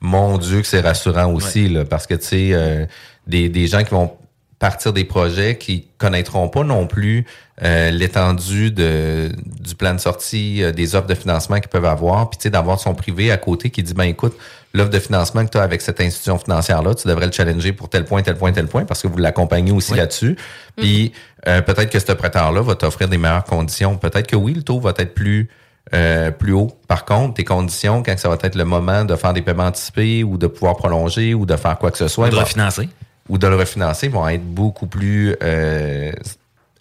[0.00, 2.86] Mon Dieu, que c'est rassurant aussi, là, parce que, tu sais, euh,
[3.26, 4.12] des, des gens qui vont
[4.58, 7.24] partir des projets qui connaîtront pas non plus
[7.62, 9.30] euh, l'étendue de
[9.60, 12.50] du plan de sortie, euh, des offres de financement qu'ils peuvent avoir, puis tu sais
[12.50, 14.36] d'avoir son privé à côté qui dit ben écoute,
[14.74, 17.72] l'offre de financement que tu as avec cette institution financière là, tu devrais le challenger
[17.72, 20.36] pour tel point, tel point, tel point parce que vous l'accompagnez aussi là-dessus.
[20.76, 21.12] Puis
[21.46, 24.62] euh, peut-être que ce prêteur là va t'offrir des meilleures conditions, peut-être que oui, le
[24.62, 25.48] taux va être plus
[25.94, 26.70] euh, plus haut.
[26.86, 30.24] Par contre, tes conditions, quand ça va être le moment de faire des paiements anticipés
[30.24, 32.88] ou de pouvoir prolonger ou de faire quoi que ce soit, Ou de vont- refinancer.
[33.28, 36.12] ou de le refinancer vont être beaucoup plus euh,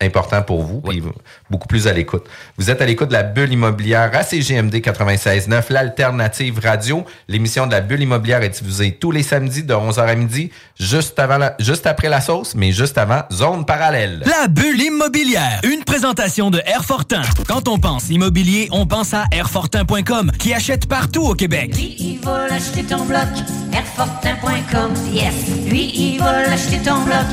[0.02, 1.02] importants pour vous, puis
[1.50, 2.26] beaucoup plus à l'écoute.
[2.58, 7.04] Vous êtes à l'écoute de la bulle immobilière à CGMD 96.9, l'alternative radio.
[7.28, 11.18] L'émission de la bulle immobilière est diffusée tous les samedis de 11h à midi, juste
[11.20, 14.24] avant la- juste après la sauce, mais juste avant Zone Parallèle.
[14.26, 17.22] La bulle immobilière, une présentation de Airfortin.
[17.48, 21.76] Quand on pense immobilier, on pense à Airfortin.com, qui achète partout au Québec.
[21.76, 23.28] Lui, il va l'acheter ton bloc.
[23.74, 25.34] Airfortin.com, yes.
[25.70, 27.26] Lui, il va l'acheter ton bloc.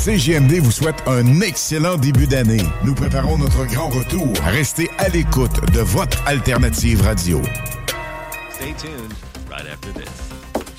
[0.00, 2.62] CGMD vous souhaite un excellent début d'année.
[2.84, 4.32] Nous préparons notre grand retour.
[4.46, 7.42] Restez à l'écoute de votre alternative radio.
[8.50, 9.12] Stay tuned
[9.50, 10.29] right after this.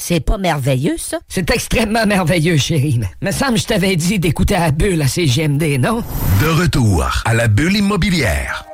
[0.00, 1.18] C'est pas merveilleux, ça?
[1.28, 3.00] C'est extrêmement merveilleux, chérie.
[3.20, 6.04] Me semble que je t'avais dit d'écouter la bulle à CGMD, non?
[6.40, 8.64] De retour à la bulle immobilière.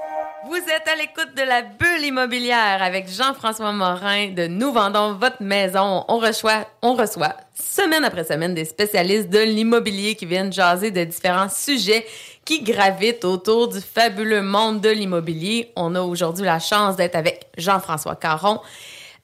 [0.47, 5.43] Vous êtes à l'écoute de la bulle immobilière avec Jean-François Morin de Nous vendons votre
[5.43, 6.05] maison.
[6.09, 11.05] On reçoit, on reçoit semaine après semaine des spécialistes de l'immobilier qui viennent jaser de
[11.05, 12.05] différents sujets
[12.45, 15.73] qui gravitent autour du fabuleux monde de l'immobilier.
[15.75, 18.61] On a aujourd'hui la chance d'être avec Jean-François Caron.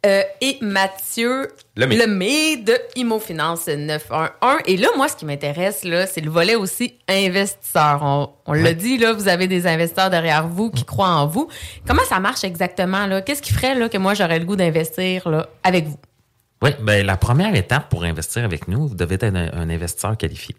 [0.07, 1.97] Euh, et Mathieu Lemay.
[1.97, 4.31] Lemay de Immofinance 911.
[4.67, 8.01] Et là, moi, ce qui m'intéresse, là, c'est le volet aussi investisseur.
[8.03, 11.49] On, on l'a dit, là, vous avez des investisseurs derrière vous qui croient en vous.
[11.87, 13.21] Comment ça marche exactement, là?
[13.21, 15.99] Qu'est-ce qui ferait, là, que moi, j'aurais le goût d'investir, là, avec vous?
[16.63, 20.17] Oui, ben la première étape pour investir avec nous, vous devez être un, un investisseur
[20.17, 20.55] qualifié.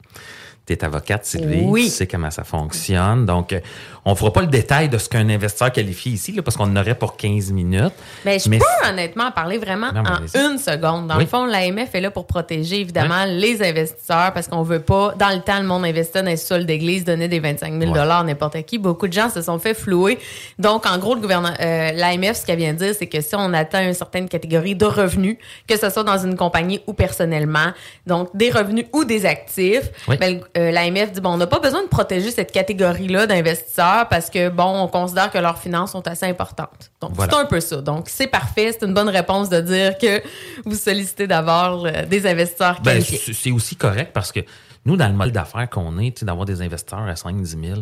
[0.65, 1.63] Tu es avocate, Sylvie.
[1.65, 1.85] Oui.
[1.85, 3.25] Tu sais comment ça fonctionne.
[3.25, 3.59] Donc, euh,
[4.03, 6.75] on fera pas le détail de ce qu'un investisseur qualifie ici, là, parce qu'on en
[6.75, 7.93] aurait pour 15 minutes.
[8.25, 11.07] Ben, je Mais peux honnêtement en parler vraiment Non, mais en une seconde.
[11.07, 11.23] Dans Oui.
[11.23, 15.29] le fond, l'AMF est là pour protéger évidemment les investisseurs parce qu'on veut pas, dans
[15.29, 18.61] le temps, le monde investissait dans les sols d'église, donnait des 25 000 à n'importe
[18.63, 18.79] qui.
[18.79, 20.17] Beaucoup de gens se sont fait flouer.
[20.57, 23.35] Donc, en gros, le gouvernement, euh, l'AMF, ce qu'elle vient de dire, c'est que si
[23.35, 25.37] on atteint une certaine catégorie de revenus,
[25.67, 27.71] que ce soit dans une compagnie ou personnellement,
[28.07, 30.17] donc des revenus ou des actifs, Oui.
[30.19, 34.29] ben, euh, l'AMF dit, bon, on n'a pas besoin de protéger cette catégorie-là d'investisseurs parce
[34.29, 36.91] que, bon, on considère que leurs finances sont assez importantes.
[36.99, 37.31] Donc, Voilà.
[37.33, 37.77] c'est un peu ça.
[37.81, 38.75] Donc, c'est parfait.
[38.77, 40.21] C'est une bonne réponse de dire que
[40.65, 43.19] vous sollicitez d'avoir euh, des investisseurs Ben, qualifiés.
[43.23, 44.39] c'est c'est aussi correct parce que
[44.85, 47.81] nous, dans le modèle d'affaires qu'on est, tu sais, d'avoir des investisseurs à 5-10 000,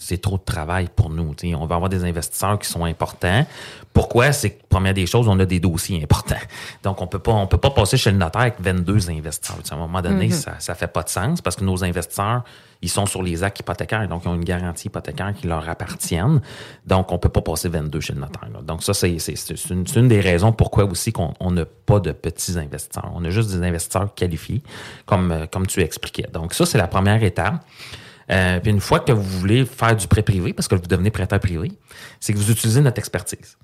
[0.00, 1.34] c'est trop de travail pour nous.
[1.56, 3.44] On va avoir des investisseurs qui sont importants.
[3.92, 4.30] Pourquoi?
[4.32, 6.36] C'est que, première des choses, on a des dossiers importants.
[6.84, 9.56] Donc, on peut pas, on peut pas passer chez le notaire avec 22 investisseurs.
[9.70, 10.32] À un moment donné, Mhm.
[10.32, 12.44] ça, ça fait pas de sens parce que nos investisseurs,
[12.80, 14.06] ils sont sur les actes hypothécaires.
[14.06, 16.40] Donc, ils ont une garantie hypothécaire qui leur appartiennent.
[16.86, 18.48] Donc, on peut pas passer 22 chez le notaire.
[18.52, 18.60] là.
[18.62, 19.10] Donc, ça, c'est
[19.70, 23.10] une, une des raisons pourquoi aussi qu'on on n'a pas de petits investisseurs.
[23.16, 24.62] On a juste des investisseurs qualifiés,
[25.06, 26.28] comme, euh, comme tu expliquais.
[26.32, 27.64] Donc, ça, c'est la première étape.
[28.30, 31.10] Euh, puis une fois que vous voulez faire du prêt privé, parce que vous devenez
[31.10, 31.72] prêteur privé,
[32.20, 33.56] c'est que vous utilisez notre expertise.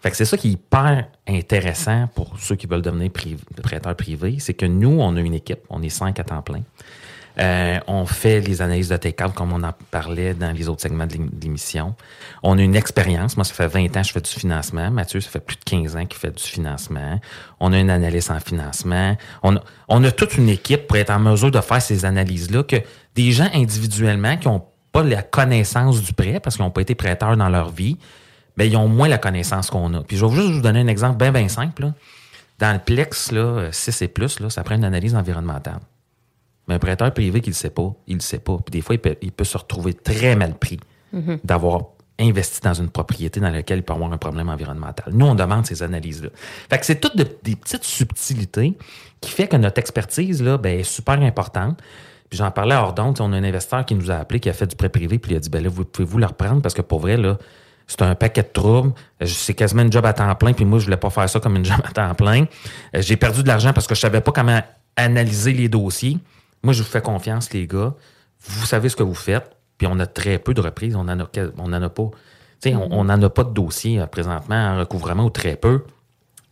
[0.00, 3.96] Fait que c'est ça qui est hyper intéressant pour ceux qui veulent devenir priv- prêteurs
[3.96, 6.62] privés, c'est que nous, on a une équipe, on est cinq à temps plein.
[7.40, 11.06] Euh, on fait les analyses de take-out comme on en parlait dans les autres segments
[11.06, 11.94] de l'ém- de l'émission.
[12.42, 13.36] On a une expérience.
[13.36, 14.90] Moi, ça fait 20 ans que je fais du financement.
[14.90, 17.20] Mathieu, ça fait plus de 15 ans qu'il fait du financement.
[17.60, 19.16] On a une analyste en financement.
[19.44, 22.64] On a, on a toute une équipe pour être en mesure de faire ces analyses-là
[22.64, 22.76] que
[23.22, 24.62] des gens individuellement qui n'ont
[24.92, 27.96] pas la connaissance du prêt parce qu'ils n'ont pas été prêteurs dans leur vie,
[28.56, 30.02] ben, ils ont moins la connaissance qu'on a.
[30.02, 31.82] Puis je vais juste vous donner un exemple bien, bien simple.
[31.82, 31.94] là.
[32.58, 35.80] Dans le Plex, là, 6 et plus, là, ça prend une analyse environnementale.
[36.66, 38.56] Mais un prêteur privé qui ne le sait pas, il ne le sait pas.
[38.64, 40.78] Puis des fois, il peut, il peut se retrouver très mal pris
[41.12, 41.38] Mhm.
[41.44, 41.82] d'avoir
[42.20, 45.06] investi dans une propriété dans laquelle il peut avoir un problème environnemental.
[45.12, 46.28] Nous, on demande ces analyses-là.
[46.68, 48.76] Fait que c'est toutes de- des petites subtilités
[49.20, 51.80] qui fait que notre expertise là, ben, est super importante.
[52.30, 54.52] Puis j'en parlais hors d'onde, on a un investisseur qui nous a appelé, qui a
[54.52, 56.60] fait du prêt privé, puis il a dit, ben là, vous pouvez-vous le reprendre?
[56.62, 57.38] Parce que pour vrai, là,
[57.86, 58.92] c'est un paquet de troubles.
[59.24, 61.56] C'est quasiment une job à temps plein, puis moi, je voulais pas faire ça comme
[61.56, 62.44] une job à temps plein.
[62.94, 64.60] Euh, J'ai perdu de l'argent parce que je savais pas comment
[64.96, 66.18] analyser les dossiers.
[66.62, 67.94] Moi, je vous fais confiance, les gars.
[68.46, 70.94] Vous savez ce que vous faites, puis on a très peu de reprises.
[70.96, 72.10] On en a, quel- on en a pas.
[72.66, 75.84] On- on n'en a pas de dossier euh, présentement en recouvrement ou très peu.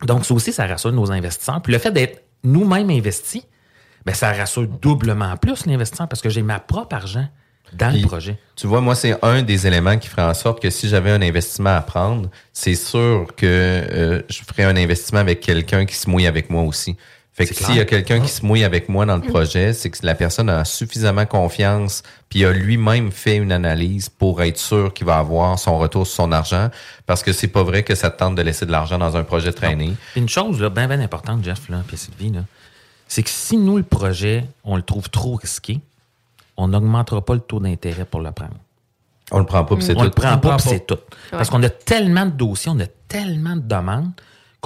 [0.06, 1.60] Donc, ça aussi, ça rassure nos investisseurs.
[1.60, 3.42] Puis le fait d'être nous-mêmes investis,
[4.06, 7.26] ben, ça rassure doublement plus l'investisseur parce que j'ai ma propre argent
[7.72, 8.38] dans Puis, le projet.
[8.54, 11.20] Tu vois, moi, c'est un des éléments qui ferait en sorte que si j'avais un
[11.20, 16.08] investissement à prendre, c'est sûr que euh, je ferais un investissement avec quelqu'un qui se
[16.08, 16.96] mouille avec moi aussi.
[17.32, 19.90] Fait que s'il y a quelqu'un qui se mouille avec moi dans le projet, c'est
[19.90, 24.94] que la personne a suffisamment confiance, puis a lui-même fait une analyse pour être sûr
[24.94, 26.70] qu'il va avoir son retour sur son argent,
[27.04, 29.22] parce que c'est pas vrai que ça te tente de laisser de l'argent dans un
[29.22, 29.92] projet traîner.
[30.12, 32.44] Puis une chose là, bien, bien importante, Jeff, là, puis Sylvie, là,
[33.08, 35.80] c'est que si nous, le projet, on le trouve trop risqué,
[36.56, 38.54] on n'augmentera pas le taux d'intérêt pour le prendre.
[39.32, 40.20] On le prend pas, puis c'est On le tout.
[40.20, 40.70] prend On le pas, prend puis pas.
[40.70, 40.98] c'est tout.
[41.30, 44.10] Parce qu'on a tellement de dossiers, on a tellement de demandes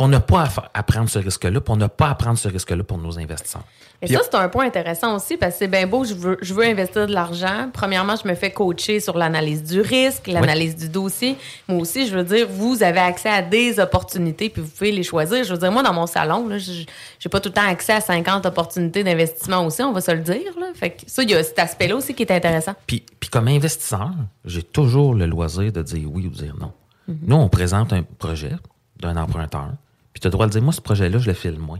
[0.01, 2.83] qu'on n'a pas à, prendre ce risque-là, puis on n'a pas à prendre ce risque-là
[2.83, 3.65] pour nos investisseurs.
[4.01, 6.55] Et ça, c'est un point intéressant aussi parce que c'est bien beau, je veux, je
[6.55, 7.69] veux investir de l'argent.
[7.71, 11.37] Premièrement, je me fais coacher sur l'analyse du risque, l'analyse du dossier.
[11.69, 15.03] Moi aussi, je veux dire, vous avez accès à des opportunités puis vous pouvez les
[15.03, 15.45] choisir.
[15.45, 16.73] Je veux dire, moi, dans mon salon, là, je
[17.19, 20.23] j'ai pas tout le temps accès à 50 opportunités d'investissement aussi, on va se le
[20.23, 20.59] dire.
[20.59, 20.69] Là.
[20.73, 22.73] Fait que ça, il y a cet aspect-là aussi qui est intéressant.
[22.87, 24.13] Puis, puis comme investisseur,
[24.47, 26.73] j'ai toujours le loisir de dire oui ou de dire non.
[27.07, 28.53] Nous, on présente un projet
[29.01, 29.73] d'un emprunteur,
[30.21, 31.79] puis tu as le droit de dire, moi, ce projet-là, je le file moins.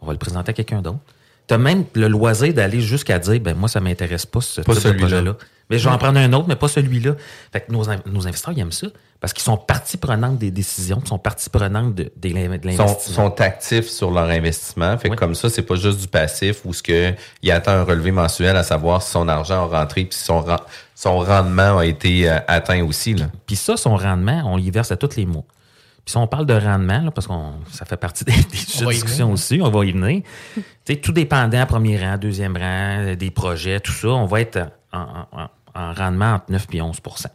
[0.00, 0.98] On va le présenter à quelqu'un d'autre.
[1.48, 4.74] Tu as même le loisir d'aller jusqu'à dire, ben moi, ça m'intéresse pas ce Pas
[4.74, 5.06] type de celui-là.
[5.06, 5.36] projet-là.
[5.70, 7.14] Mais je vais en prendre un autre, mais pas celui-là.
[7.52, 8.86] Fait que nos, nos investisseurs, ils aiment ça
[9.20, 12.60] parce qu'ils sont partie prenante des décisions, ils sont partie prenante de, de l'in- de
[12.68, 13.14] Ils sont, l'investissement.
[13.30, 14.98] sont actifs sur leur investissement.
[14.98, 17.84] Fait que comme ça, c'est pas juste du passif ou ce que il attend un
[17.84, 20.44] relevé mensuel à savoir si son argent a rentré puis si son,
[20.94, 23.14] son rendement a été euh, atteint aussi.
[23.14, 23.26] Là.
[23.46, 25.44] Puis ça, son rendement, on y verse à tous les mois.
[26.04, 27.32] Puis si on parle de rendement, là, parce que
[27.72, 29.34] ça fait partie des, des sujets va de y discussion venir.
[29.34, 30.22] aussi, on va y venir.
[30.54, 34.40] tu sais, tout dépendant, premier rang, deuxième rang, euh, des projets, tout ça, on va
[34.42, 34.58] être
[34.92, 37.26] en, en- en- en rendement entre 9 et 11%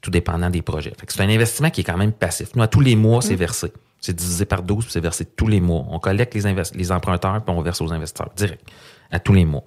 [0.00, 0.92] tout dépendant des projets.
[1.08, 2.48] C'est un investissement qui est quand même passif.
[2.54, 3.72] Nous, à tous les mois, c'est versé.
[4.00, 5.84] C'est divisé par 12, puis c'est versé tous les mois.
[5.90, 8.64] On collecte les, invest- les emprunteurs, puis on verse aux investisseurs direct,
[9.10, 9.64] à tous les mois.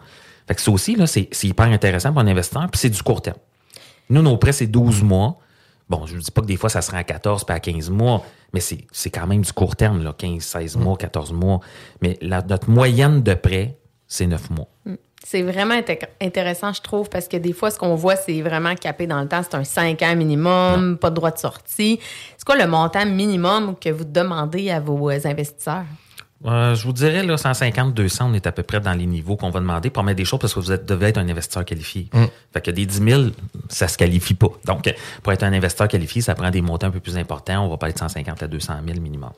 [0.47, 3.21] Fait que ça aussi, là, c'est hyper intéressant pour un investisseur, puis c'est du court
[3.21, 3.37] terme.
[4.09, 5.37] Nous, nos prêts, c'est 12 mois.
[5.91, 7.89] Bon, je ne dis pas que des fois, ça sera à 14 puis à 15
[7.89, 8.23] mois,
[8.53, 11.59] mais c'est quand même du court terme, là, 15, 16 mois, 14 mois.
[12.01, 13.77] Mais la- notre moyenne de prêt,
[14.07, 14.69] c'est 9 mois.
[15.21, 18.73] C'est vraiment inté- intéressant, je trouve, parce que des fois, ce qu'on voit, c'est vraiment
[18.75, 19.41] capé dans le temps.
[19.43, 21.99] C'est un 5 ans minimum, pas de droit de sortie.
[22.37, 25.83] C'est quoi le montant minimum que vous demandez à vos euh, investisseurs?
[26.45, 29.35] Euh, je vous dirais, là, 150, 200, on est à peu près dans les niveaux
[29.35, 31.65] qu'on va demander pour mettre des choses parce que vous êtes, devez être un investisseur
[31.65, 32.07] qualifié.
[32.13, 32.25] Mm.
[32.53, 33.21] Fait que des 10 000,
[33.69, 34.49] ça se qualifie pas.
[34.65, 37.65] Donc, pour être un investisseur qualifié, ça prend des montants un peu plus importants.
[37.65, 39.31] On va pas être 150 à 200 000 minimum.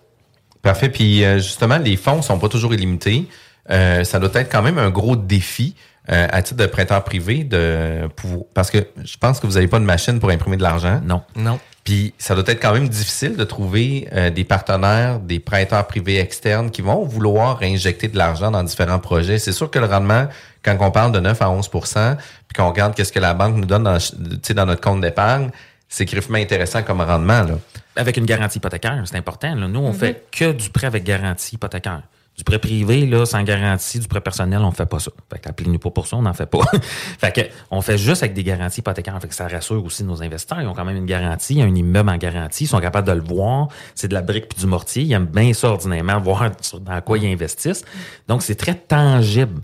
[0.64, 0.90] Parfait.
[0.90, 3.28] Puis euh, justement, les fonds sont pas toujours illimités.
[3.70, 5.76] Euh, ça doit être quand même un gros défi
[6.10, 9.68] euh, à titre de prêteur privé de pouvoir, parce que je pense que vous n'avez
[9.68, 11.02] pas de machine pour imprimer de l'argent.
[11.06, 11.22] Non.
[11.36, 11.60] Non.
[11.84, 16.20] Puis ça doit être quand même difficile de trouver euh, des partenaires, des prêteurs privés
[16.20, 19.38] externes qui vont vouloir injecter de l'argent dans différents projets.
[19.38, 20.28] C'est sûr que le rendement,
[20.64, 23.66] quand on parle de 9 à 11% puis qu'on regarde qu'est-ce que la banque nous
[23.66, 25.50] donne dans, tu sais, dans notre compte d'épargne,
[25.90, 27.44] c'est griffement intéressant comme rendement.
[27.44, 27.56] Là.
[27.98, 29.54] Avec une garantie hypothécaire, c'est important.
[29.54, 29.68] là.
[29.68, 32.02] Nous, on fait que du prêt avec garantie hypothécaire.
[32.38, 35.12] Du prêt privé, là, sans garantie, du prêt personnel, on fait pas ça.
[35.32, 36.62] Fait que appelez-nous pas pour ça, on n'en fait pas.
[37.20, 39.20] fait que, on fait juste avec des garanties hypothécaires.
[39.22, 40.60] Fait que ça rassure aussi nos investisseurs.
[40.60, 43.22] Ils ont quand même une garantie, un immeuble en garantie, ils sont capables de le
[43.22, 43.68] voir.
[43.94, 45.04] C'est de la brique puis du mortier.
[45.04, 46.50] Ils aiment bien ça ordinairement, voir
[46.82, 47.86] dans quoi ils investissent.
[48.28, 49.62] Donc, c'est très tangible.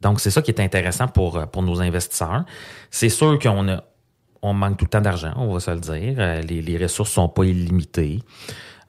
[0.00, 2.44] Donc, c'est ça qui est intéressant pour, euh, pour nos investisseurs.
[2.90, 3.82] C'est sûr qu'on a,
[4.42, 6.14] on manque tout le temps d'argent, on va se le dire.
[6.18, 8.20] Euh, Les, les ressources sont pas illimitées.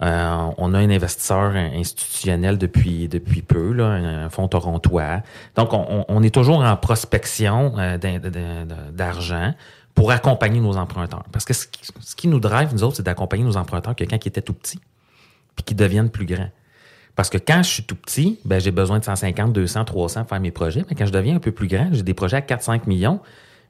[0.02, 3.08] Euh, on a un investisseur institutionnel depuis,
[3.48, 5.22] peu, un, fonds torontois.
[5.56, 7.98] Donc, on, est toujours en prospection euh,
[8.92, 9.54] d'argent
[9.94, 11.24] pour accompagner nos emprunteurs.
[11.32, 11.82] Parce que ce qui,
[12.18, 14.82] qui nous drive, nous autres, c'est d'accompagner nos emprunteurs que quand ils étaient tout petits,
[15.56, 16.50] puis qu'ils deviennent plus grands.
[17.16, 20.30] Parce que quand je suis tout petit, ben, j'ai besoin de 150, 200, 300 pour
[20.30, 20.84] faire mes projets.
[20.90, 23.22] Mais quand je deviens un peu plus grand, j'ai des projets à 4, 5 millions.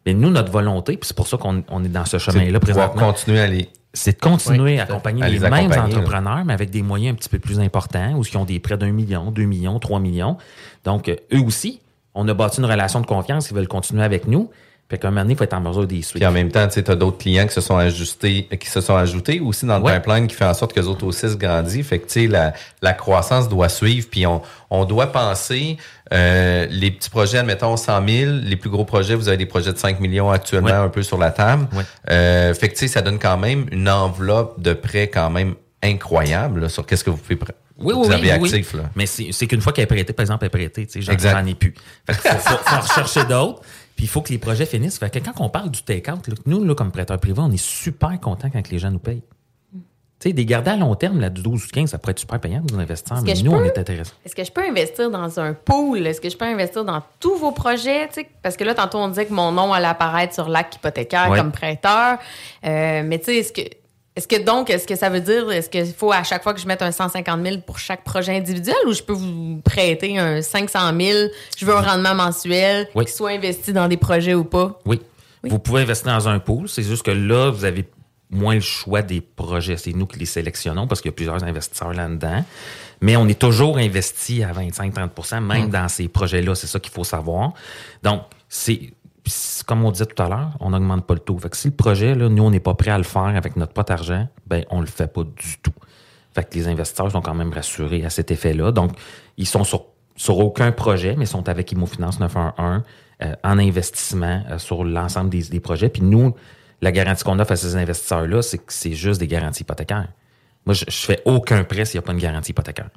[0.06, 3.08] Mais nous, notre volonté, puis c'est pour ça qu'on on est dans ce chemin-là présentement.
[3.08, 3.70] continuer à les...
[3.94, 5.86] C'est de continuer Oui, à accompagner à les, les mêmes là.
[5.86, 8.78] entrepreneurs, mais avec des moyens un petit peu plus importants, ou qui ont des prêts
[8.78, 10.38] d'un million, deux millions, trois millions.
[10.84, 11.80] Donc, euh, eux aussi,
[12.14, 14.52] on a bâti une relation de confiance, ils veulent continuer avec nous.
[14.88, 16.20] Fait qu'à un moment donné, il faut être en mesure d'y suivre.
[16.20, 18.96] Puis en même temps, tu as d'autres clients qui se sont ajustés, qui se sont
[18.96, 19.96] ajoutés aussi dans le Ouais.
[20.00, 21.88] pipeline qui fait en sorte que les autres aussi se grandissent.
[21.88, 24.08] Fait que la, la croissance doit suivre.
[24.12, 25.78] Puis on, on doit penser
[26.14, 29.74] euh, les petits projets, admettons 100 000, les plus gros projets, vous avez des projets
[29.74, 30.74] de 5 millions actuellement Ouais.
[30.76, 31.68] un peu sur la table.
[31.74, 31.84] Ouais.
[32.12, 36.70] Euh, fait que ça donne quand même une enveloppe de prêts quand même incroyable là,
[36.70, 38.50] sur qu'est-ce que vous pouvez pr- Oui, vous oui, avez oui, oui.
[38.54, 38.74] actif.
[38.76, 38.84] Là.
[38.96, 41.46] Mais c'est qu'une fois qu'elle est prêtée, par exemple, elle est prêtée, tu sais, j'en
[41.46, 41.74] ai plus.
[42.08, 43.62] Fait faut, faut, faut en rechercher d'autres.
[43.96, 44.98] Puis il faut que les projets finissent.
[45.00, 48.20] Fait que quand on parle du take-out, nous, là, comme prêteurs privés, on est super
[48.20, 49.24] contents quand les gens nous payent.
[50.18, 52.20] Tu sais, des garder à long terme, là, du 12 ou 15, ça pourrait être
[52.20, 54.14] super payant pour nos investisseurs, mais nous, on est intéressés.
[54.26, 56.08] Est-ce que je peux investir dans un pool?
[56.08, 58.10] Est-ce que je peux investir dans tous vos projets?
[58.42, 61.38] Parce que là, tantôt, on disait que mon nom allait apparaître sur l'acte hypothécaire Ouais.
[61.38, 62.18] comme prêteur.
[62.66, 63.62] Euh, mais tu sais, est-ce que.
[64.16, 66.60] Est-ce que donc, est-ce que ça veut dire, est-ce qu'il faut à chaque fois que
[66.62, 70.42] je mette un 150 000 pour chaque projet individuel ou je peux vous prêter un
[70.42, 73.04] 500 000, je veux un rendement mensuel, Oui.
[73.06, 74.80] qui soit investi dans des projets ou pas?
[74.86, 75.02] Oui.
[75.44, 76.70] Vous pouvez investir dans un pool.
[76.70, 77.86] C'est juste que là, vous avez
[78.32, 79.78] moins le choix des projets.
[79.78, 82.44] C'est nous qui les sélectionnons parce qu'il y a plusieurs investisseurs là-dedans.
[83.02, 86.56] Mais on est toujours investi à 25-30% même dans ces projets-là.
[86.56, 87.54] C'est ça qu'il faut savoir.
[88.02, 88.80] Donc, c'est
[89.26, 89.34] puis
[89.66, 91.38] comme on disait tout à l'heure, on n'augmente pas le taux.
[91.40, 93.74] Fait que si le projet, nous, on n'est pas prêt à le faire avec notre
[93.74, 95.74] pot d'argent, ben on le fait pas du tout.
[96.36, 98.72] Fait que les investisseurs sont quand même rassurés à cet effet-là.
[98.72, 98.92] Donc,
[99.38, 102.84] ils sont sur, aucun projet, mais sont avec Immofinance 911
[103.24, 105.90] euh, en investissement euh, sur l'ensemble des, projets.
[105.90, 106.36] Puis nous,
[106.82, 110.10] la garantie qu'on offre à ces investisseurs-là, c'est que c'est juste des garanties hypothécaires.
[110.68, 112.90] Moi, je, je fais aucun prêt s'il n'y a pas une garantie hypothécaire.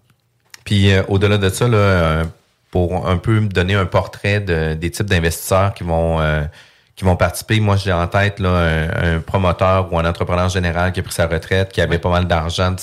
[0.65, 2.25] Puis euh, au-delà de ça, là,
[2.71, 6.43] pour un peu me donner un portrait de- des types d'investisseurs qui vont euh,
[6.97, 10.91] qui vont participer, moi j'ai en tête là, un, un promoteur ou un entrepreneur général
[10.91, 12.81] qui a pris sa retraite, qui avait pas mal d'argent de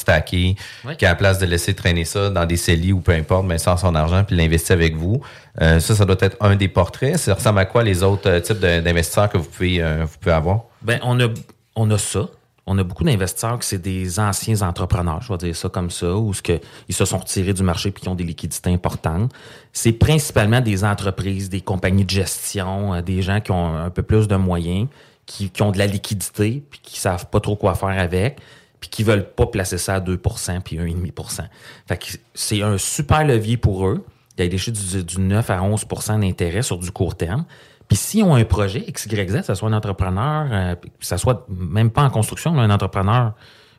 [0.86, 0.96] Ouais.
[0.96, 3.58] qui a la place de laisser traîner ça dans des CELI ou peu importe, mais
[3.58, 5.22] sans son argent, puis l'investit avec vous.
[5.62, 7.18] Euh, ça, ça doit être un des portraits.
[7.18, 10.34] Ça ressemble à quoi les autres euh, types d'investisseurs que vous pouvez euh, vous pouvez
[10.36, 10.62] avoir?
[10.82, 11.28] Ben, on a,
[11.76, 12.28] on a ça.
[12.68, 16.16] On a beaucoup d'investisseurs qui c'est des anciens entrepreneurs, je vais dire ça comme ça,
[16.16, 19.32] ou ce que ils se sont retirés du marché puis qui ont des liquidités importantes.
[19.72, 24.02] C'est principalement des entreprises, des compagnies de gestion, euh, des gens qui ont un peu
[24.02, 24.88] plus de moyens,
[25.28, 28.40] qui, ont de la liquidité puis qui savent pas trop quoi faire avec,
[28.80, 31.44] puis qui veulent pas placer ça à 2% puis 1,5%
[31.88, 34.06] Fait que c'est un super levier pour eux
[34.38, 37.46] d'aller décher du, du 9 à 11% d'intérêt sur du court terme.
[37.88, 41.06] Puis s'ils ont un projet, X, Y, Z, que ce soit un entrepreneur, euh, que
[41.06, 43.34] ce soit même pas en construction, mais un entrepreneur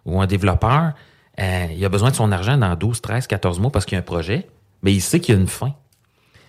[0.05, 0.93] ou un développeur,
[1.41, 3.97] euh, il a besoin de son argent dans 12, 13, 14 mois parce qu'il y
[3.97, 4.47] a un projet,
[4.83, 5.75] mais il sait qu'il y a une fin.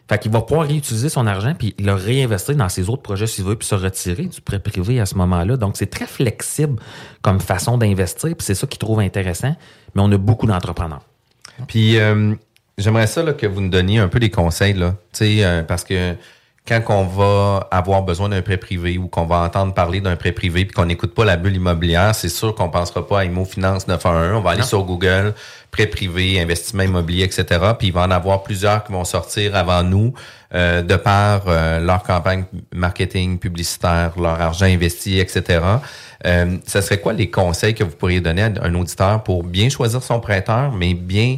[0.10, 3.44] Fait qu'il va pouvoir réutiliser son argent puis le réinvestir dans ses autres projets s'il
[3.44, 5.58] veut puis se retirer du prêt privé à ce moment-là.
[5.58, 6.78] Donc, c'est très flexible
[7.22, 9.54] comme façon d'investir puis c'est ça qu'il trouve intéressant.
[9.96, 11.02] Mais on a beaucoup d'entrepreneurs.
[11.68, 12.36] Puis euh,
[12.78, 16.16] j'aimerais ça là, que vous nous donniez un peu des conseils là, euh, parce que
[16.68, 20.34] quand on va avoir besoin d'un prêt privé ou qu'on va entendre parler d'un prêt
[20.34, 23.46] privé puis qu'on n'écoute pas la bulle immobilière, c'est sûr qu'on pensera pas à Imo
[23.46, 24.38] Finance 911.
[24.38, 24.66] On va aller Non.
[24.66, 25.34] sur Google,
[25.72, 27.46] prêt privé, investissement immobilier, etc.
[27.78, 30.14] Puis il va en avoir plusieurs qui vont sortir avant nous
[30.54, 32.44] euh, de par euh, leur campagne
[32.74, 35.62] marketing publicitaire, leur argent investi, etc.
[36.26, 39.70] Euh, ça serait quoi les conseils que vous pourriez donner à un auditeur pour bien
[39.70, 41.38] choisir son prêteur, mais bien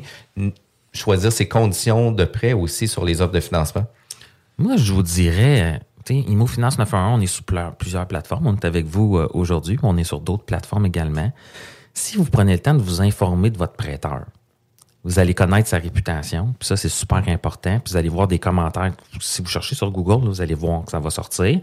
[0.93, 3.85] choisir ses conditions de prêt aussi sur les offres de financement?
[4.59, 5.79] Moi, je vous dirais,
[6.09, 7.43] Imo Finance 911, on est sur
[7.77, 8.45] plusieurs plateformes.
[8.45, 11.31] On est avec vous euh, aujourd'hui, on est sur d'autres plateformes également.
[11.93, 14.25] Si vous prenez le temps de vous informer de votre prêteur,
[15.05, 17.79] vous allez connaître sa réputation, puis ça, c'est super important.
[17.79, 18.91] Puis vous allez voir des commentaires.
[19.21, 21.61] Si vous cherchez sur Google, vous allez voir que ça va sortir.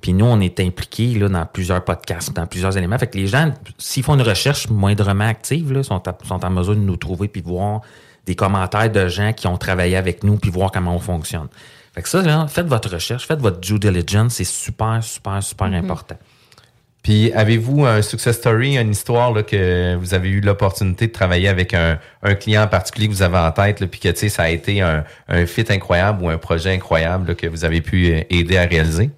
[0.00, 2.96] Puis nous, on est impliqués là, dans plusieurs podcasts, dans plusieurs éléments.
[2.96, 6.74] Fait que les gens, s'ils font une recherche moindrement active, là, sont, sont en mesure
[6.74, 7.82] de nous trouver puis voir
[8.24, 11.48] des commentaires de gens qui ont travaillé avec nous puis voir comment on fonctionne.
[11.94, 15.68] Fait que ça, là, faites votre recherche, faites votre due diligence, c'est super, super, super
[15.68, 15.74] Mhm.
[15.84, 16.16] important.
[17.02, 21.48] Puis avez-vous un success story, une histoire là, que vous avez eu l'opportunité de travailler
[21.48, 24.42] avec un, un client en particulier que vous avez en tête, là, puis que ça
[24.42, 28.12] a été un, un fit incroyable ou un projet incroyable là, que vous avez pu
[28.12, 29.10] euh, aider à réaliser?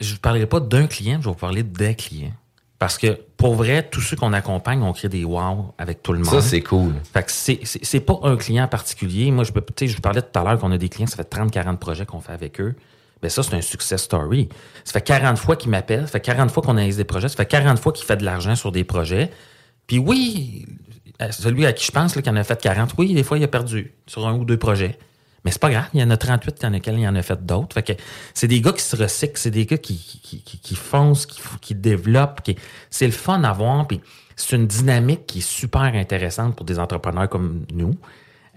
[0.00, 2.32] Je ne vous parlerai pas d'un client, je vais vous parler des clients.
[2.78, 6.18] Parce que pour vrai, tous ceux qu'on accompagne, on crée des wow avec tout le
[6.18, 6.28] monde.
[6.28, 6.94] Ça, c'est cool.
[7.12, 9.30] Fait que c'est, pas un client particulier.
[9.30, 11.06] Moi, je peux, tu sais, je vous parlais tout à l'heure qu'on a des clients,
[11.06, 12.74] ça fait 30, 40 projets qu'on fait avec eux.
[13.22, 14.48] Ben ça, c'est un success story.
[14.84, 17.36] Ça fait 40 fois qu'ils m'appellent, ça fait 40 fois qu'on analyse des projets, ça
[17.36, 19.30] fait 40 fois qu'il fait de l'argent sur des projets.
[19.86, 20.66] Puis oui,
[21.30, 23.44] celui à qui je pense, là, qui en a fait 40, oui, des fois, il
[23.44, 24.98] a perdu sur un ou deux projets.
[25.44, 27.44] Mais c'est pas grave, il y en a 38 dans lesquels il en a fait
[27.44, 27.74] d'autres.
[27.74, 27.92] Fait que
[28.32, 32.40] c'est des gars qui se recyclent, c'est des gars qui, qui, qui, foncent, qui, développent.
[32.88, 33.86] C'est le fun à voir.
[33.86, 34.00] Puis
[34.36, 37.94] c'est une dynamique qui est super intéressante pour des entrepreneurs comme nous,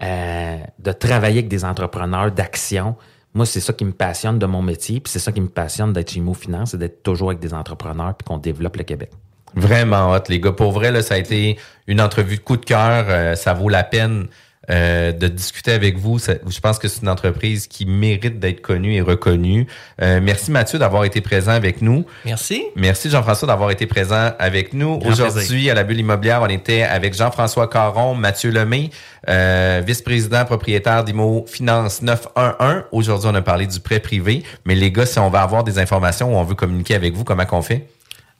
[0.02, 2.96] euh, de travailler avec des entrepreneurs d'action.
[3.34, 5.92] Moi, c'est ça qui me passionne de mon métier, puis c'est ça qui me passionne
[5.92, 9.10] d'être chez Imo Finance, c'est d'être toujours avec des entrepreneurs puis qu'on développe le Québec.
[9.54, 10.52] Vraiment hot, les gars.
[10.52, 13.06] Pour vrai, ça a été une entrevue de coup de cœur.
[13.08, 14.28] Euh, ça vaut la peine
[14.70, 16.18] euh, de discuter avec vous.
[16.18, 19.66] Ça- je pense que c'est une entreprise qui mérite d'être connue et reconnue.
[20.02, 22.04] Euh, merci Mathieu d'avoir été présent avec nous.
[22.24, 22.64] Merci.
[22.76, 24.98] Merci Jean-François d'avoir été présent avec nous.
[25.12, 28.90] Aujourd'hui, à la Bulle Immobilière, on était avec Jean-François Caron, Mathieu Lemay,
[29.28, 32.84] euh, vice-président propriétaire d'Imo Finance 911.
[32.92, 34.42] Aujourd'hui, on a parlé du prêt privé.
[34.64, 37.24] Mais les gars, si on va avoir des informations ou on veut communiquer avec vous,
[37.24, 37.86] comment qu'on fait?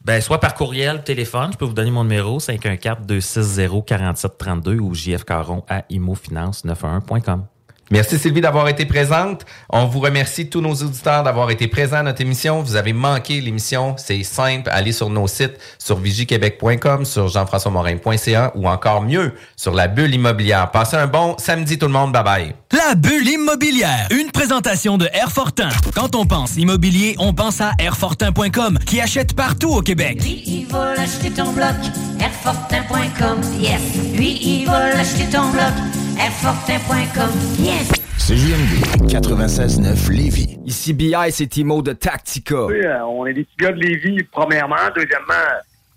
[0.09, 5.81] Ben, soit par courriel, téléphone, je peux vous donner mon numéro, 514-260-4732 ou jfcaron à
[5.91, 7.45] imofinance91.com.
[7.91, 9.47] Merci Sylvie d'avoir été présente.
[9.71, 12.63] On vous remercie tous nos auditeurs d'avoir été présents à notre émission.
[12.63, 18.69] Vous avez manqué l'émission, c'est simple, allez sur nos sites sur vigiquebec.com, sur jean-françois-morin.ca ou
[18.69, 20.71] encore mieux sur la bulle immobilière.
[20.71, 22.55] Passez un bon samedi tout le monde, bye bye.
[22.73, 25.71] La bulle immobilière, une présentation de Airfortin.
[25.95, 30.23] Quand on pense immobilier, on pense à Airfortin.com qui achète partout au Québec.
[30.23, 31.75] Lui, il va l'acheter ton bloc,
[32.21, 33.81] Airfortin.com, yes.
[34.15, 35.73] Lui, il va l'acheter ton bloc,
[36.21, 37.31] Airfortin.com,
[37.65, 37.93] yes.
[38.19, 40.59] CJMD 96.9 Lévis.
[40.67, 42.67] Ici BI, c'est Timo de Tactica.
[42.67, 44.75] Oui, euh, on est des petits gars de Lévis, premièrement.
[44.97, 45.35] Deuxièmement,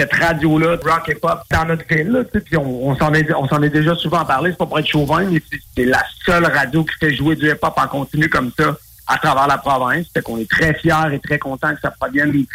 [0.00, 2.08] cette radio-là, de rock et pop, dans notre ville.
[2.08, 4.56] Là, tu sais, puis on, on s'en est, on s'en est déjà souvent parlé, c'est
[4.56, 5.42] pas pour être chauvin, mais
[5.76, 8.76] c'est, la seule radio qui fait jouer du hip-hop en continu comme ça
[9.06, 10.06] à travers la province.
[10.14, 12.46] Fait qu'on est très fiers et très contents que ça provienne du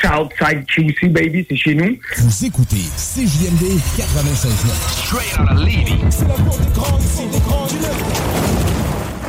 [0.00, 1.96] Southside QC, baby, c'est chez nous.
[2.18, 5.06] Vous écoutez CJMD 96.9.
[5.06, 5.98] Straight out of Levy.
[6.10, 7.65] C'est la des grands, ici, des grands.